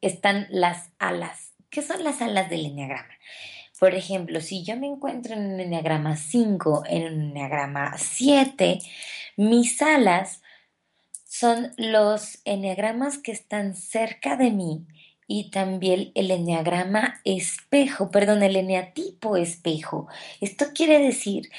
[0.00, 1.52] están las alas.
[1.70, 3.14] ¿Qué son las alas del enneagrama?
[3.78, 8.78] Por ejemplo, si yo me encuentro en un enneagrama 5, en un enneagrama 7,
[9.36, 10.42] mis alas
[11.24, 14.86] son los enneagramas que están cerca de mí
[15.26, 20.08] y también el enneagrama espejo, perdón, el eneatipo espejo.
[20.40, 21.50] Esto quiere decir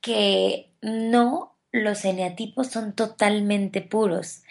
[0.00, 4.42] que no los eneatipos son totalmente puros.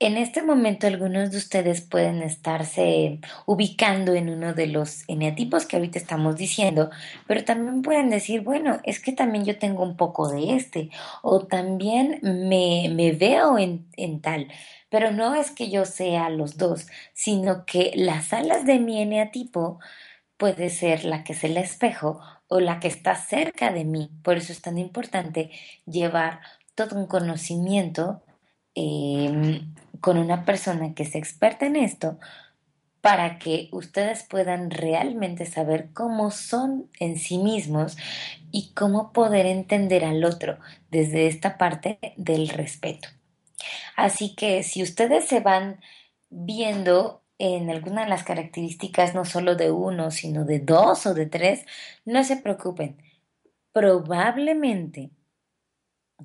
[0.00, 5.74] En este momento algunos de ustedes pueden estarse ubicando en uno de los eneatipos que
[5.74, 6.90] ahorita estamos diciendo,
[7.26, 10.90] pero también pueden decir, bueno, es que también yo tengo un poco de este,
[11.22, 14.46] o también me, me veo en, en tal,
[14.88, 19.78] pero no es que yo sea los dos, sino que las alas de mi eneatipo
[20.36, 24.10] puede ser la que es el espejo o la que está cerca de mí.
[24.22, 25.50] Por eso es tan importante
[25.84, 26.40] llevar
[26.74, 28.22] todo un conocimiento
[28.74, 29.62] eh,
[30.00, 32.18] con una persona que es experta en esto
[33.00, 37.96] para que ustedes puedan realmente saber cómo son en sí mismos
[38.50, 40.58] y cómo poder entender al otro
[40.90, 43.08] desde esta parte del respeto.
[43.96, 45.80] Así que si ustedes se van
[46.30, 51.26] viendo en alguna de las características no solo de uno, sino de dos o de
[51.26, 51.64] tres,
[52.04, 53.02] no se preocupen.
[53.72, 55.10] Probablemente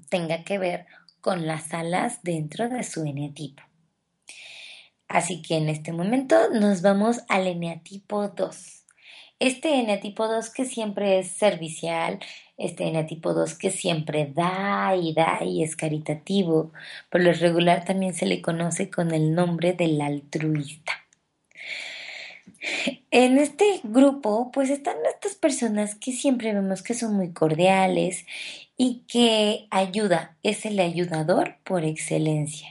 [0.09, 0.87] tenga que ver
[1.21, 3.63] con las alas dentro de su eneatipo.
[5.07, 8.85] Así que en este momento nos vamos al eneatipo 2.
[9.39, 12.19] Este eneatipo 2 que siempre es servicial,
[12.63, 16.71] este eneatipo 2 que siempre da y da y es caritativo,
[17.09, 20.93] por lo regular también se le conoce con el nombre del altruista.
[23.11, 28.25] En este grupo, pues están estas personas que siempre vemos que son muy cordiales
[28.77, 32.69] y que ayuda, es el ayudador por excelencia.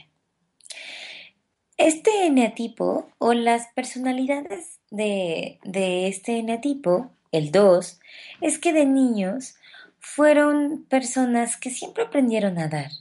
[1.77, 7.99] Este eneatipo o las personalidades de, de este eneatipo, el 2,
[8.41, 9.55] es que de niños
[10.03, 12.91] fueron personas que siempre aprendieron a dar.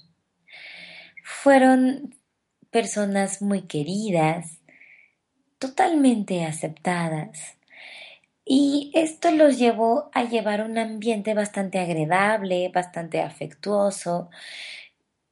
[1.24, 2.14] Fueron
[2.70, 4.60] personas muy queridas,
[5.58, 7.58] totalmente aceptadas,
[8.44, 14.30] y esto los llevó a llevar un ambiente bastante agradable, bastante afectuoso,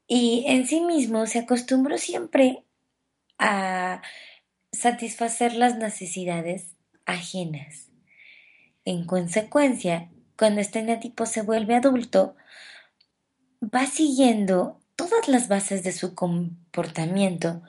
[0.08, 2.64] y en sí mismo se acostumbró siempre
[3.38, 4.02] a
[4.72, 7.90] satisfacer las necesidades ajenas.
[8.84, 10.10] En consecuencia,
[10.41, 12.34] cuando este neatipo se vuelve adulto,
[13.62, 17.61] va siguiendo todas las bases de su comportamiento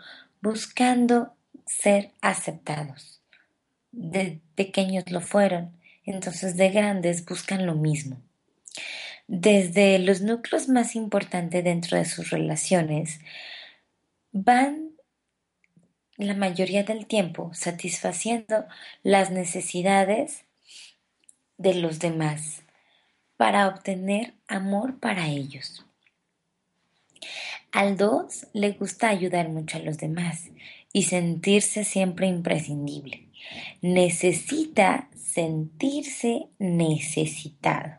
[0.42, 3.22] buscando ser aceptados
[3.92, 8.22] de pequeños lo fueron, entonces de grandes buscan lo mismo.
[9.28, 13.20] Desde los núcleos más importantes dentro de sus relaciones,
[14.32, 14.92] van
[16.16, 18.64] la mayoría del tiempo satisfaciendo
[19.04, 20.46] las necesidades
[21.62, 22.64] de los demás
[23.38, 25.86] para obtener amor para ellos.
[27.72, 30.50] Al dos le gusta ayudar mucho a los demás
[30.94, 33.30] y sentirse siempre imprescindible.
[33.82, 37.98] Necesita sentirse necesitado.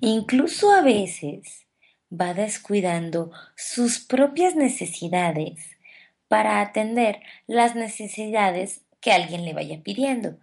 [0.00, 1.66] Incluso a veces
[2.12, 5.78] va descuidando sus propias necesidades
[6.26, 10.38] para atender las necesidades que alguien le vaya pidiendo.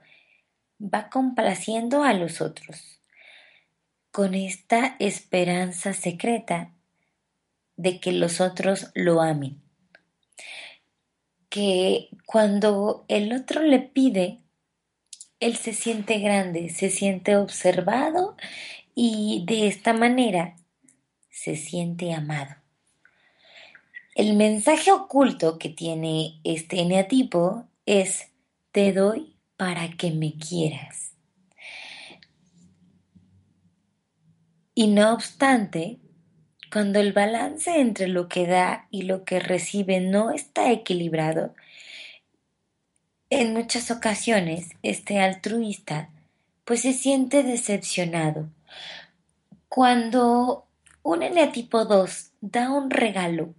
[0.79, 2.99] Va complaciendo a los otros
[4.11, 6.71] con esta esperanza secreta
[7.75, 9.61] de que los otros lo amen.
[11.49, 14.39] Que cuando el otro le pide,
[15.41, 18.37] él se siente grande, se siente observado
[18.95, 20.55] y de esta manera
[21.29, 22.55] se siente amado.
[24.15, 28.29] El mensaje oculto que tiene este eneatipo es
[28.71, 31.13] te doy para que me quieras.
[34.73, 35.99] Y no obstante,
[36.71, 41.55] cuando el balance entre lo que da y lo que recibe no está equilibrado,
[43.29, 46.09] en muchas ocasiones este altruista
[46.65, 48.49] pues se siente decepcionado.
[49.69, 50.65] Cuando
[51.03, 53.53] un eneatipo 2 da un regalo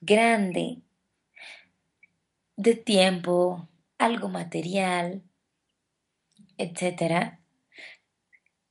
[0.00, 0.78] grande,
[2.56, 3.68] de tiempo,
[3.98, 5.22] algo material,
[6.58, 7.38] etc.,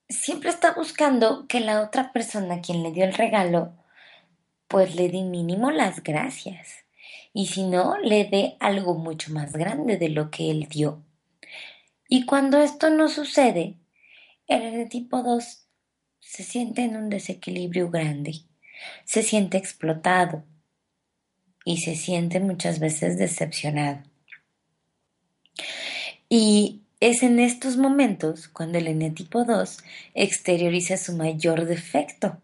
[0.07, 3.73] siempre está buscando que la otra persona quien le dio el regalo,
[4.67, 6.85] pues le dé mínimo las gracias.
[7.33, 11.03] Y si no, le dé algo mucho más grande de lo que él dio.
[12.07, 13.77] Y cuando esto no sucede,
[14.47, 15.67] el tipo 2
[16.19, 18.41] se siente en un desequilibrio grande,
[19.03, 20.43] se siente explotado,
[21.65, 24.03] y se siente muchas veces decepcionado.
[26.29, 29.77] Y es en estos momentos cuando el eneatipo 2
[30.13, 32.41] exterioriza su mayor defecto,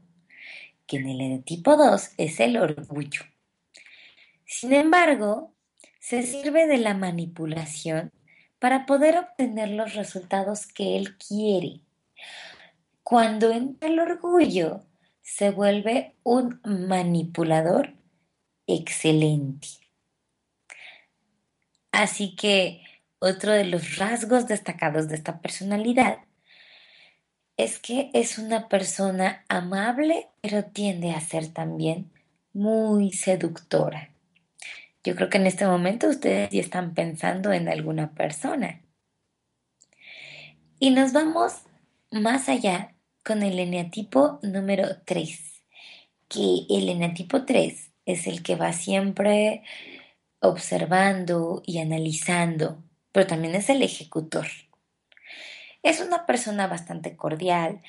[0.86, 3.22] que en el eneatipo 2 es el orgullo.
[4.45, 5.53] Sin embargo,
[5.99, 8.12] se sirve de la manipulación
[8.59, 11.80] para poder obtener los resultados que él quiere.
[13.03, 14.84] Cuando entra el orgullo,
[15.22, 17.93] se vuelve un manipulador
[18.68, 19.68] excelente.
[21.91, 22.82] Así que
[23.22, 26.17] otro de los rasgos destacados de esta personalidad
[27.55, 32.11] es que es una persona amable, pero tiende a ser también
[32.51, 34.09] muy seductora.
[35.03, 38.82] Yo creo que en este momento ustedes ya están pensando en alguna persona.
[40.80, 41.53] Y nos vamos
[42.09, 45.63] más allá con el eneatipo número 3,
[46.28, 49.61] que el eneatipo 3 es el que va siempre
[50.39, 54.47] observando y analizando, pero también es el ejecutor.
[55.84, 57.82] Es una persona bastante cordial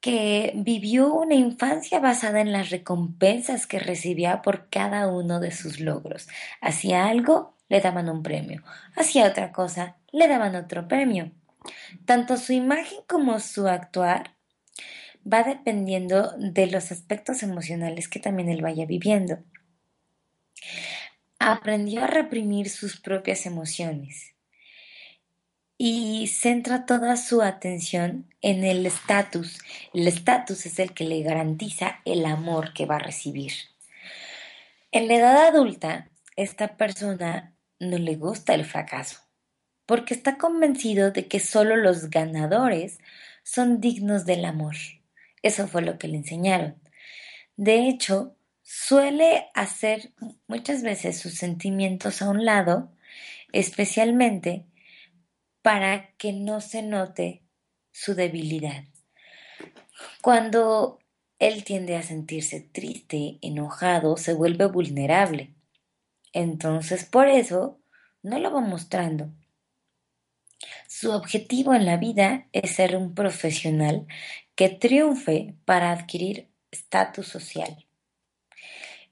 [0.00, 5.80] que vivió una infancia basada en las recompensas que recibía por cada uno de sus
[5.80, 6.28] logros.
[6.60, 8.62] Hacía algo, le daban un premio.
[8.94, 11.32] Hacía otra cosa, le daban otro premio.
[12.04, 14.36] Tanto su imagen como su actuar
[15.30, 19.38] va dependiendo de los aspectos emocionales que también él vaya viviendo.
[21.38, 24.34] Aprendió a reprimir sus propias emociones
[25.78, 29.60] y centra toda su atención en el estatus.
[29.94, 33.52] El estatus es el que le garantiza el amor que va a recibir.
[34.90, 39.18] En la edad adulta, esta persona no le gusta el fracaso,
[39.86, 42.98] porque está convencido de que solo los ganadores
[43.44, 44.74] son dignos del amor.
[45.42, 46.76] Eso fue lo que le enseñaron.
[47.56, 48.34] De hecho,
[48.70, 50.12] suele hacer
[50.46, 52.92] muchas veces sus sentimientos a un lado,
[53.50, 54.66] especialmente
[55.62, 57.42] para que no se note
[57.92, 58.84] su debilidad.
[60.20, 60.98] Cuando
[61.38, 65.54] él tiende a sentirse triste, enojado, se vuelve vulnerable.
[66.34, 67.80] Entonces, por eso,
[68.22, 69.30] no lo va mostrando.
[70.86, 74.06] Su objetivo en la vida es ser un profesional
[74.54, 77.87] que triunfe para adquirir estatus social.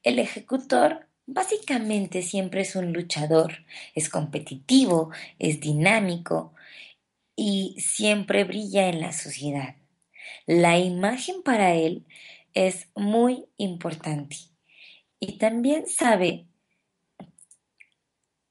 [0.07, 6.55] El ejecutor básicamente siempre es un luchador, es competitivo, es dinámico
[7.35, 9.75] y siempre brilla en la sociedad.
[10.47, 12.07] La imagen para él
[12.55, 14.37] es muy importante
[15.19, 16.47] y también sabe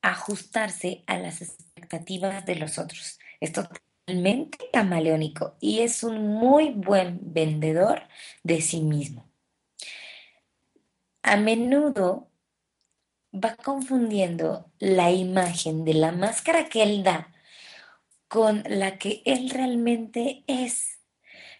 [0.01, 3.17] ajustarse a las expectativas de los otros.
[3.39, 8.01] Es totalmente camaleónico y es un muy buen vendedor
[8.43, 9.34] de sí mismo.
[11.27, 12.29] A menudo
[13.33, 17.33] va confundiendo la imagen de la máscara que él da
[18.27, 20.99] con la que él realmente es.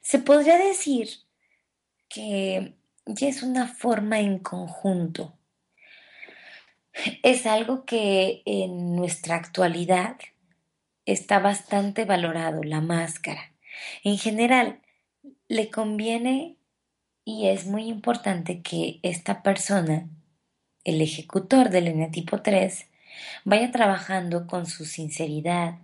[0.01, 1.09] Se podría decir
[2.07, 2.76] que
[3.07, 5.36] ya es una forma en conjunto.
[7.24, 10.18] Es algo que en nuestra actualidad
[11.05, 13.55] está bastante valorado, la máscara.
[14.03, 14.80] En general,
[15.47, 16.55] le conviene
[17.26, 20.07] y es muy importante que esta persona,
[20.84, 22.86] el ejecutor del eneatipo 3,
[23.43, 25.80] vaya trabajando con su sinceridad,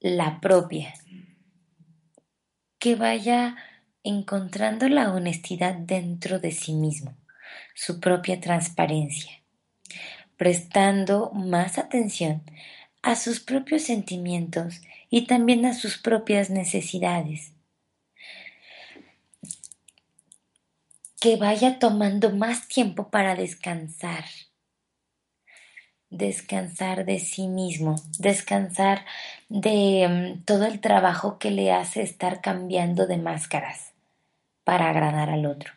[0.00, 0.92] la propia,
[2.80, 3.56] que vaya
[4.02, 7.16] encontrando la honestidad dentro de sí mismo,
[7.74, 9.30] su propia transparencia,
[10.36, 12.42] prestando más atención
[13.02, 17.52] a sus propios sentimientos y también a sus propias necesidades.
[21.20, 24.24] Que vaya tomando más tiempo para descansar.
[26.10, 29.04] Descansar de sí mismo, descansar
[29.48, 33.92] de mm, todo el trabajo que le hace estar cambiando de máscaras
[34.64, 35.72] para agradar al otro.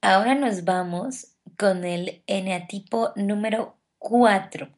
[0.00, 4.68] Ahora nos vamos con el eneatipo número 4.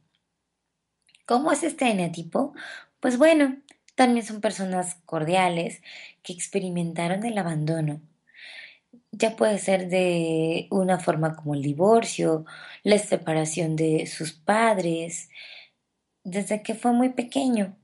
[1.24, 2.52] ¿Cómo es este eneatipo?
[3.00, 3.56] Pues bueno,
[3.94, 5.80] también son personas cordiales
[6.22, 8.00] que experimentaron el abandono.
[9.16, 12.44] Ya puede ser de una forma como el divorcio,
[12.82, 15.28] la separación de sus padres,
[16.24, 17.76] desde que fue muy pequeño.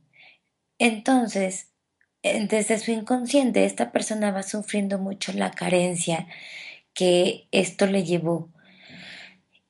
[0.78, 1.68] Entonces,
[2.22, 6.26] desde su inconsciente, esta persona va sufriendo mucho la carencia
[6.94, 8.48] que esto le llevó.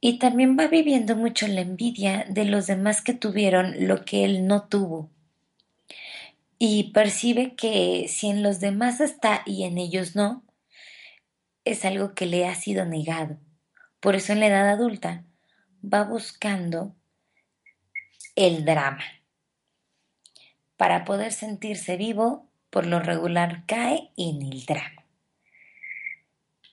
[0.00, 4.46] Y también va viviendo mucho la envidia de los demás que tuvieron lo que él
[4.46, 5.10] no tuvo.
[6.58, 10.42] Y percibe que si en los demás está y en ellos no,
[11.64, 13.38] es algo que le ha sido negado.
[14.00, 15.24] Por eso en la edad adulta
[15.82, 16.94] va buscando
[18.36, 19.04] el drama.
[20.76, 25.04] Para poder sentirse vivo, por lo regular cae en el drama.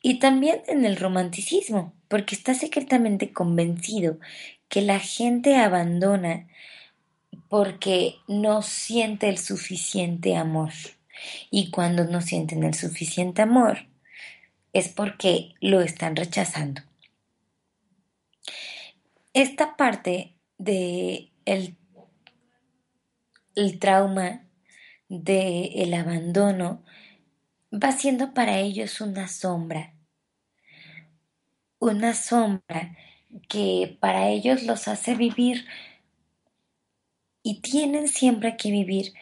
[0.01, 4.19] Y también en el romanticismo, porque está secretamente convencido
[4.69, 6.47] que la gente abandona
[7.49, 10.71] porque no siente el suficiente amor.
[11.49, 13.87] Y cuando no sienten el suficiente amor,
[14.77, 16.81] es porque lo están rechazando.
[19.33, 21.77] Esta parte de el,
[23.79, 24.47] trauma
[25.09, 26.83] del el abandono
[27.71, 29.93] va siendo para ellos una sombra,
[31.79, 32.97] una sombra
[33.49, 35.65] que para ellos los hace vivir
[37.41, 39.13] y tienen siempre que vivir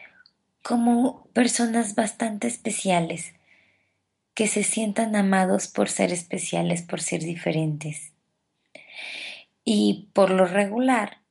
[0.62, 3.35] como personas bastante especiales,
[4.36, 8.12] que se sientan amados por ser especiales, por ser diferentes.
[9.64, 11.22] Y por lo regular,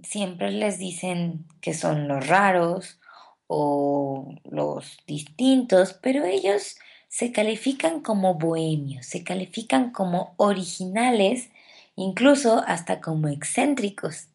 [0.00, 3.00] siempre les dicen que son los raros
[3.48, 6.76] o los distintos, pero ellos
[7.08, 11.50] se califican como bohemios, se califican como originales,
[11.96, 14.28] incluso hasta como excéntricos.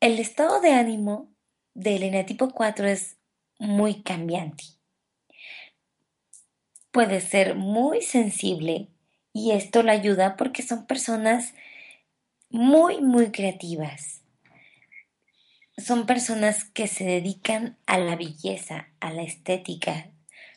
[0.00, 1.28] El estado de ánimo
[1.74, 3.17] del eneatipo 4 es
[3.58, 4.64] muy cambiante.
[6.90, 8.88] Puede ser muy sensible
[9.32, 11.54] y esto le ayuda porque son personas
[12.50, 14.22] muy, muy creativas.
[15.76, 20.10] Son personas que se dedican a la belleza, a la estética.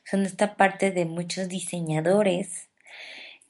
[0.03, 2.69] Son esta parte de muchos diseñadores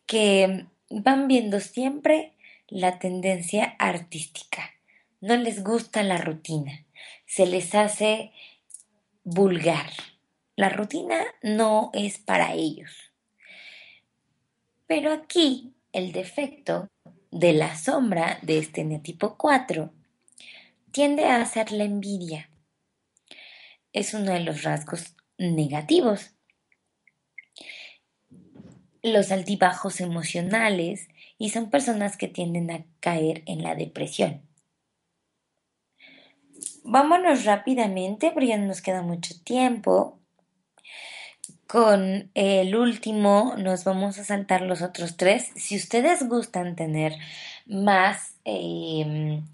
[0.06, 2.34] que van viendo siempre
[2.68, 4.72] la tendencia artística.
[5.22, 6.84] No les gusta la rutina.
[7.26, 8.32] Se les hace
[9.24, 9.92] vulgar.
[10.56, 13.12] La rutina no es para ellos.
[14.88, 16.88] Pero aquí el defecto
[17.32, 19.94] de la sombra de este neotipo 4
[20.92, 22.50] tiende a ser la envidia.
[23.94, 26.32] Es uno de los rasgos negativos.
[29.02, 31.08] Los altibajos emocionales
[31.38, 34.51] y son personas que tienden a caer en la depresión.
[36.84, 40.18] Vámonos rápidamente porque ya no nos queda mucho tiempo
[41.72, 45.52] con el último nos vamos a saltar los otros tres.
[45.56, 47.14] Si ustedes gustan tener
[47.66, 49.46] más em,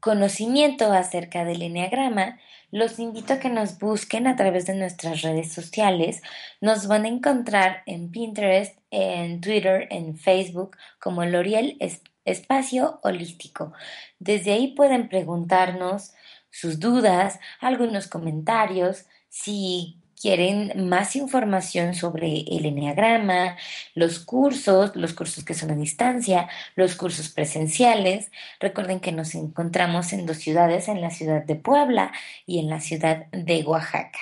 [0.00, 2.40] conocimiento acerca del enneagrama,
[2.72, 6.22] los invito a que nos busquen a través de nuestras redes sociales.
[6.60, 11.78] Nos van a encontrar en Pinterest, en Twitter, en Facebook como L'Oriel
[12.24, 13.72] espacio holístico.
[14.18, 16.14] Desde ahí pueden preguntarnos
[16.50, 23.56] sus dudas, algunos comentarios, si quieren más información sobre el enneagrama,
[23.94, 28.30] los cursos, los cursos que son a distancia, los cursos presenciales.
[28.60, 32.12] Recuerden que nos encontramos en dos ciudades, en la ciudad de Puebla
[32.46, 34.18] y en la ciudad de Oaxaca.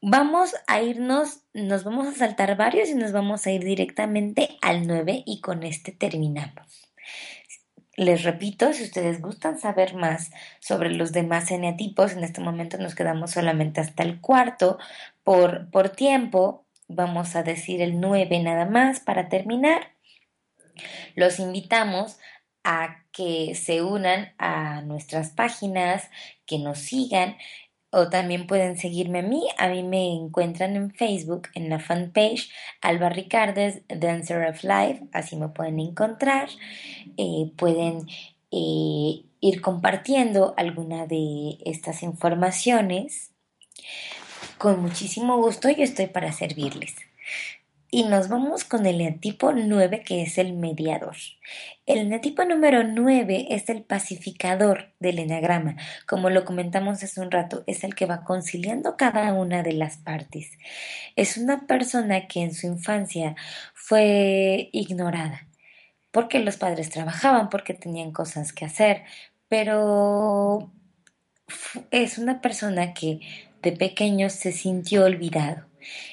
[0.00, 4.86] Vamos a irnos, nos vamos a saltar varios y nos vamos a ir directamente al
[4.86, 6.88] 9 y con este terminamos.
[7.98, 10.30] Les repito, si ustedes gustan saber más
[10.60, 14.78] sobre los demás eneatipos, en este momento nos quedamos solamente hasta el cuarto
[15.24, 16.64] por, por tiempo.
[16.86, 19.94] Vamos a decir el 9 nada más para terminar.
[21.16, 22.20] Los invitamos
[22.62, 26.08] a que se unan a nuestras páginas,
[26.46, 27.36] que nos sigan
[27.90, 29.46] o también pueden seguirme a mí.
[29.58, 35.04] A mí me encuentran en Facebook, en la fanpage Alba Ricardes, Dancer of Life.
[35.12, 36.48] Así me pueden encontrar.
[37.16, 38.06] Eh, pueden
[38.50, 43.30] eh, ir compartiendo alguna de estas informaciones.
[44.58, 46.94] Con muchísimo gusto yo estoy para servirles.
[47.90, 51.16] Y nos vamos con el eneatipo 9, que es el mediador.
[51.86, 55.76] El eneatipo número 9 es el pacificador del enagrama.
[56.06, 59.96] Como lo comentamos hace un rato, es el que va conciliando cada una de las
[59.96, 60.50] partes.
[61.16, 63.36] Es una persona que en su infancia
[63.72, 65.48] fue ignorada,
[66.10, 69.04] porque los padres trabajaban, porque tenían cosas que hacer,
[69.48, 70.70] pero
[71.90, 73.20] es una persona que
[73.62, 75.67] de pequeño se sintió olvidado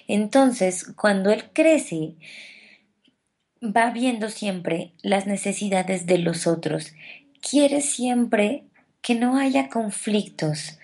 [0.07, 2.15] entonces, cuando él crece,
[3.61, 6.93] va viendo siempre las necesidades de los otros.
[7.41, 8.65] Quiere siempre
[9.01, 10.79] que no haya conflictos.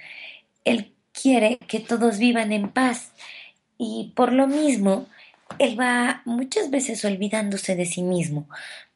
[0.64, 3.12] Él quiere que todos vivan en paz.
[3.78, 5.08] Y por lo mismo,
[5.60, 8.48] él va muchas veces olvidándose de sí mismo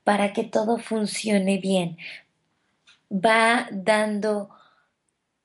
[0.03, 1.97] para que todo funcione bien.
[3.11, 4.49] Va dando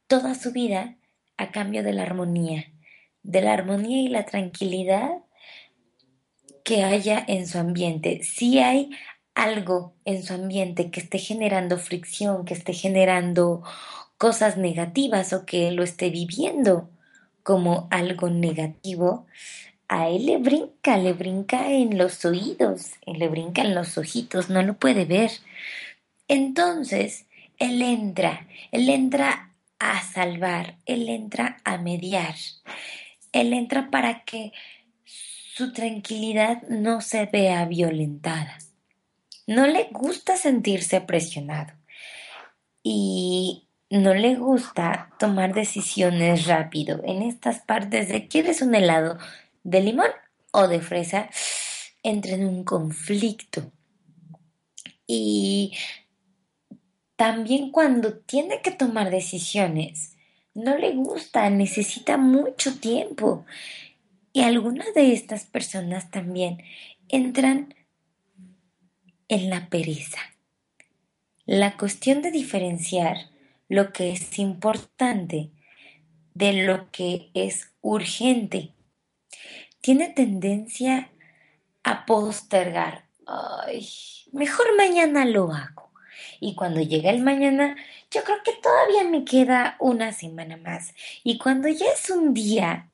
[0.07, 0.97] toda su vida
[1.37, 2.67] a cambio de la armonía
[3.23, 5.11] de la armonía y la tranquilidad
[6.65, 8.23] que haya en su ambiente.
[8.23, 8.91] Si hay
[9.35, 13.63] algo en su ambiente que esté generando fricción, que esté generando
[14.19, 16.91] cosas negativas o que lo esté viviendo
[17.43, 19.27] como algo negativo,
[19.89, 24.63] a él le brinca, le brinca en los oídos, le brinca en los ojitos, no
[24.63, 25.31] lo puede ver.
[26.29, 27.27] Entonces,
[27.59, 32.35] él entra, él entra a salvar, él entra a mediar,
[33.33, 34.53] él entra para que
[35.05, 38.59] su tranquilidad no se vea violentada.
[39.47, 41.73] No le gusta sentirse presionado
[42.83, 47.01] y no le gusta tomar decisiones rápido.
[47.05, 49.19] En estas partes de ¿quieres un helado
[49.65, 50.11] de limón
[50.53, 51.29] o de fresa?
[52.03, 53.73] Entra en un conflicto.
[55.07, 55.77] Y
[57.17, 60.17] también cuando tiene que tomar decisiones,
[60.55, 63.45] no le gusta, necesita mucho tiempo.
[64.33, 66.63] Y algunas de estas personas también
[67.09, 67.75] entran
[69.29, 70.21] en la pereza.
[71.47, 73.17] La cuestión de diferenciar
[73.69, 75.51] lo que es importante
[76.35, 78.73] de lo que es urgente
[79.81, 81.11] tiene tendencia
[81.83, 83.07] a postergar.
[83.27, 83.89] Ay,
[84.33, 85.90] mejor mañana lo hago.
[86.41, 87.77] Y cuando llega el mañana,
[88.11, 90.95] yo creo que todavía me queda una semana más.
[91.23, 92.91] Y cuando ya es un día,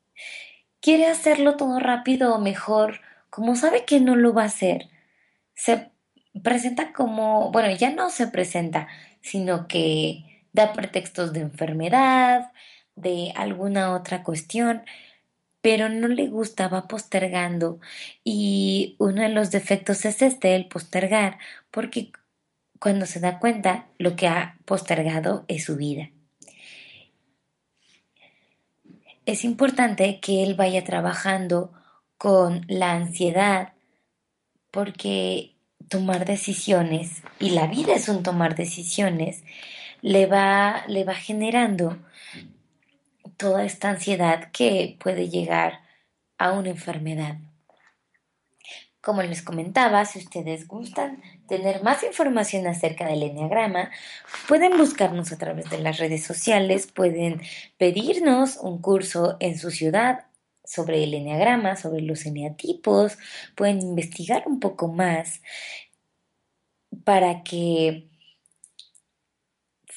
[0.80, 4.88] quiere hacerlo todo rápido o mejor, como sabe que no lo va a hacer,
[5.54, 5.90] se
[6.42, 8.88] presenta como, bueno, ya no se presenta,
[9.20, 12.52] sino que da pretextos de enfermedad,
[12.96, 14.82] de alguna otra cuestión,
[15.60, 17.80] pero no le gusta, va postergando.
[18.24, 21.38] Y uno de los defectos es este, el postergar,
[21.70, 22.12] porque
[22.78, 26.10] cuando se da cuenta lo que ha postergado es su vida.
[29.24, 31.72] Es importante que él vaya trabajando
[32.18, 33.72] con la ansiedad
[34.70, 35.56] porque
[35.88, 39.44] tomar decisiones, y la vida es un tomar decisiones,
[40.02, 41.98] le va, le va generando
[43.36, 45.80] toda esta ansiedad que puede llegar
[46.38, 47.38] a una enfermedad.
[49.00, 53.90] Como les comentaba, si ustedes gustan tener más información acerca del Enneagrama,
[54.48, 57.40] pueden buscarnos a través de las redes sociales, pueden
[57.78, 60.26] pedirnos un curso en su ciudad
[60.64, 63.18] sobre el Enneagrama, sobre los eneatipos,
[63.54, 65.40] pueden investigar un poco más
[67.04, 68.08] para que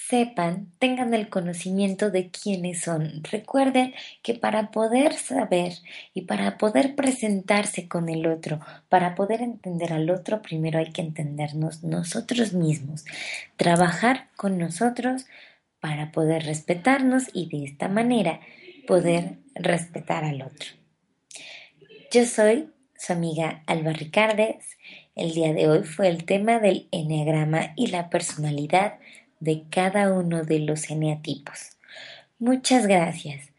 [0.09, 3.23] sepan, tengan el conocimiento de quiénes son.
[3.31, 3.93] Recuerden
[4.23, 5.73] que para poder saber
[6.15, 11.03] y para poder presentarse con el otro, para poder entender al otro, primero hay que
[11.03, 13.05] entendernos nosotros mismos,
[13.55, 15.27] trabajar con nosotros
[15.79, 18.39] para poder respetarnos y de esta manera
[18.87, 20.69] poder respetar al otro.
[22.11, 24.77] Yo soy su amiga Alba Ricardes.
[25.15, 28.95] El día de hoy fue el tema del enneagrama y la personalidad
[29.39, 31.77] de cada uno de los eneatipos.
[32.37, 33.49] Muchas gracias.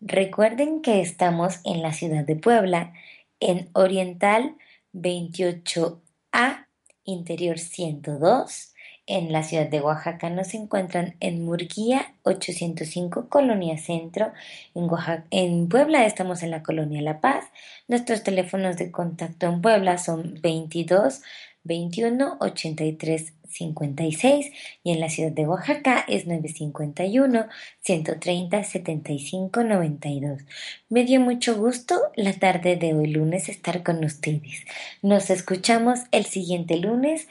[0.00, 2.92] Recuerden que estamos en la ciudad de Puebla,
[3.40, 4.56] en Oriental
[4.92, 6.66] 28A,
[7.04, 8.72] Interior 102.
[9.08, 14.32] En la ciudad de Oaxaca nos encuentran en Murguía 805, Colonia Centro.
[14.74, 14.88] En,
[15.30, 17.44] en Puebla estamos en la Colonia La Paz.
[17.86, 21.22] Nuestros teléfonos de contacto en Puebla son 22
[21.66, 24.52] 21 83 56
[24.82, 27.46] y en la ciudad de Oaxaca es 951
[27.80, 30.42] 130 75 92.
[30.88, 34.64] Me dio mucho gusto la tarde de hoy lunes estar con ustedes.
[35.02, 37.28] Nos escuchamos el siguiente lunes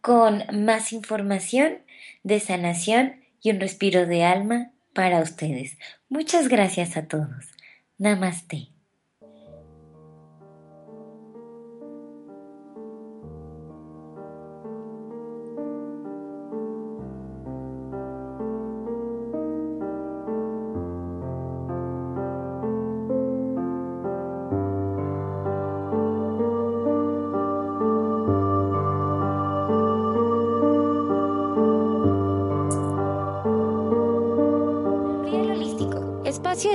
[0.00, 1.78] con más información
[2.22, 5.78] de sanación y un respiro de alma para ustedes.
[6.08, 7.54] Muchas gracias a todos.
[7.98, 8.73] Namaste.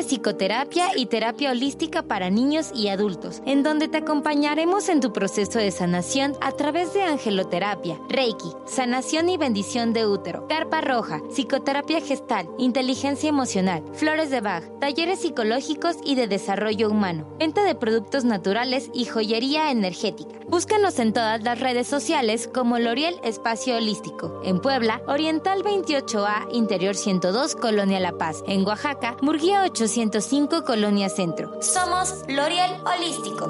[0.10, 5.60] Psicoterapia y terapia holística para niños y adultos, en donde te acompañaremos en tu proceso
[5.60, 12.02] de sanación a través de angeloterapia, reiki, sanación y bendición de útero, carpa roja, psicoterapia
[12.02, 18.26] gestal, inteligencia emocional, flores de Bach, talleres psicológicos y de desarrollo humano, venta de productos
[18.26, 20.40] naturales y joyería energética.
[20.50, 24.42] Búscanos en todas las redes sociales como L'Oriel Espacio Holístico.
[24.44, 28.44] En Puebla, Oriental 28A, Interior 102, Colonia La Paz.
[28.48, 29.62] En Oaxaca, Murguía
[30.00, 31.62] 805 Colonia Centro.
[31.62, 33.46] Somos L'Oreal Holístico.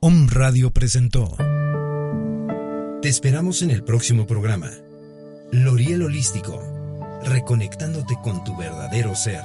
[0.00, 1.36] Om Radio presentó.
[3.00, 4.70] Te esperamos en el próximo programa.
[5.52, 6.60] L'Oreal Holístico,
[7.22, 9.42] reconectándote con tu verdadero ser.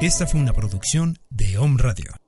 [0.00, 2.23] Esta fue una producción de Om Radio.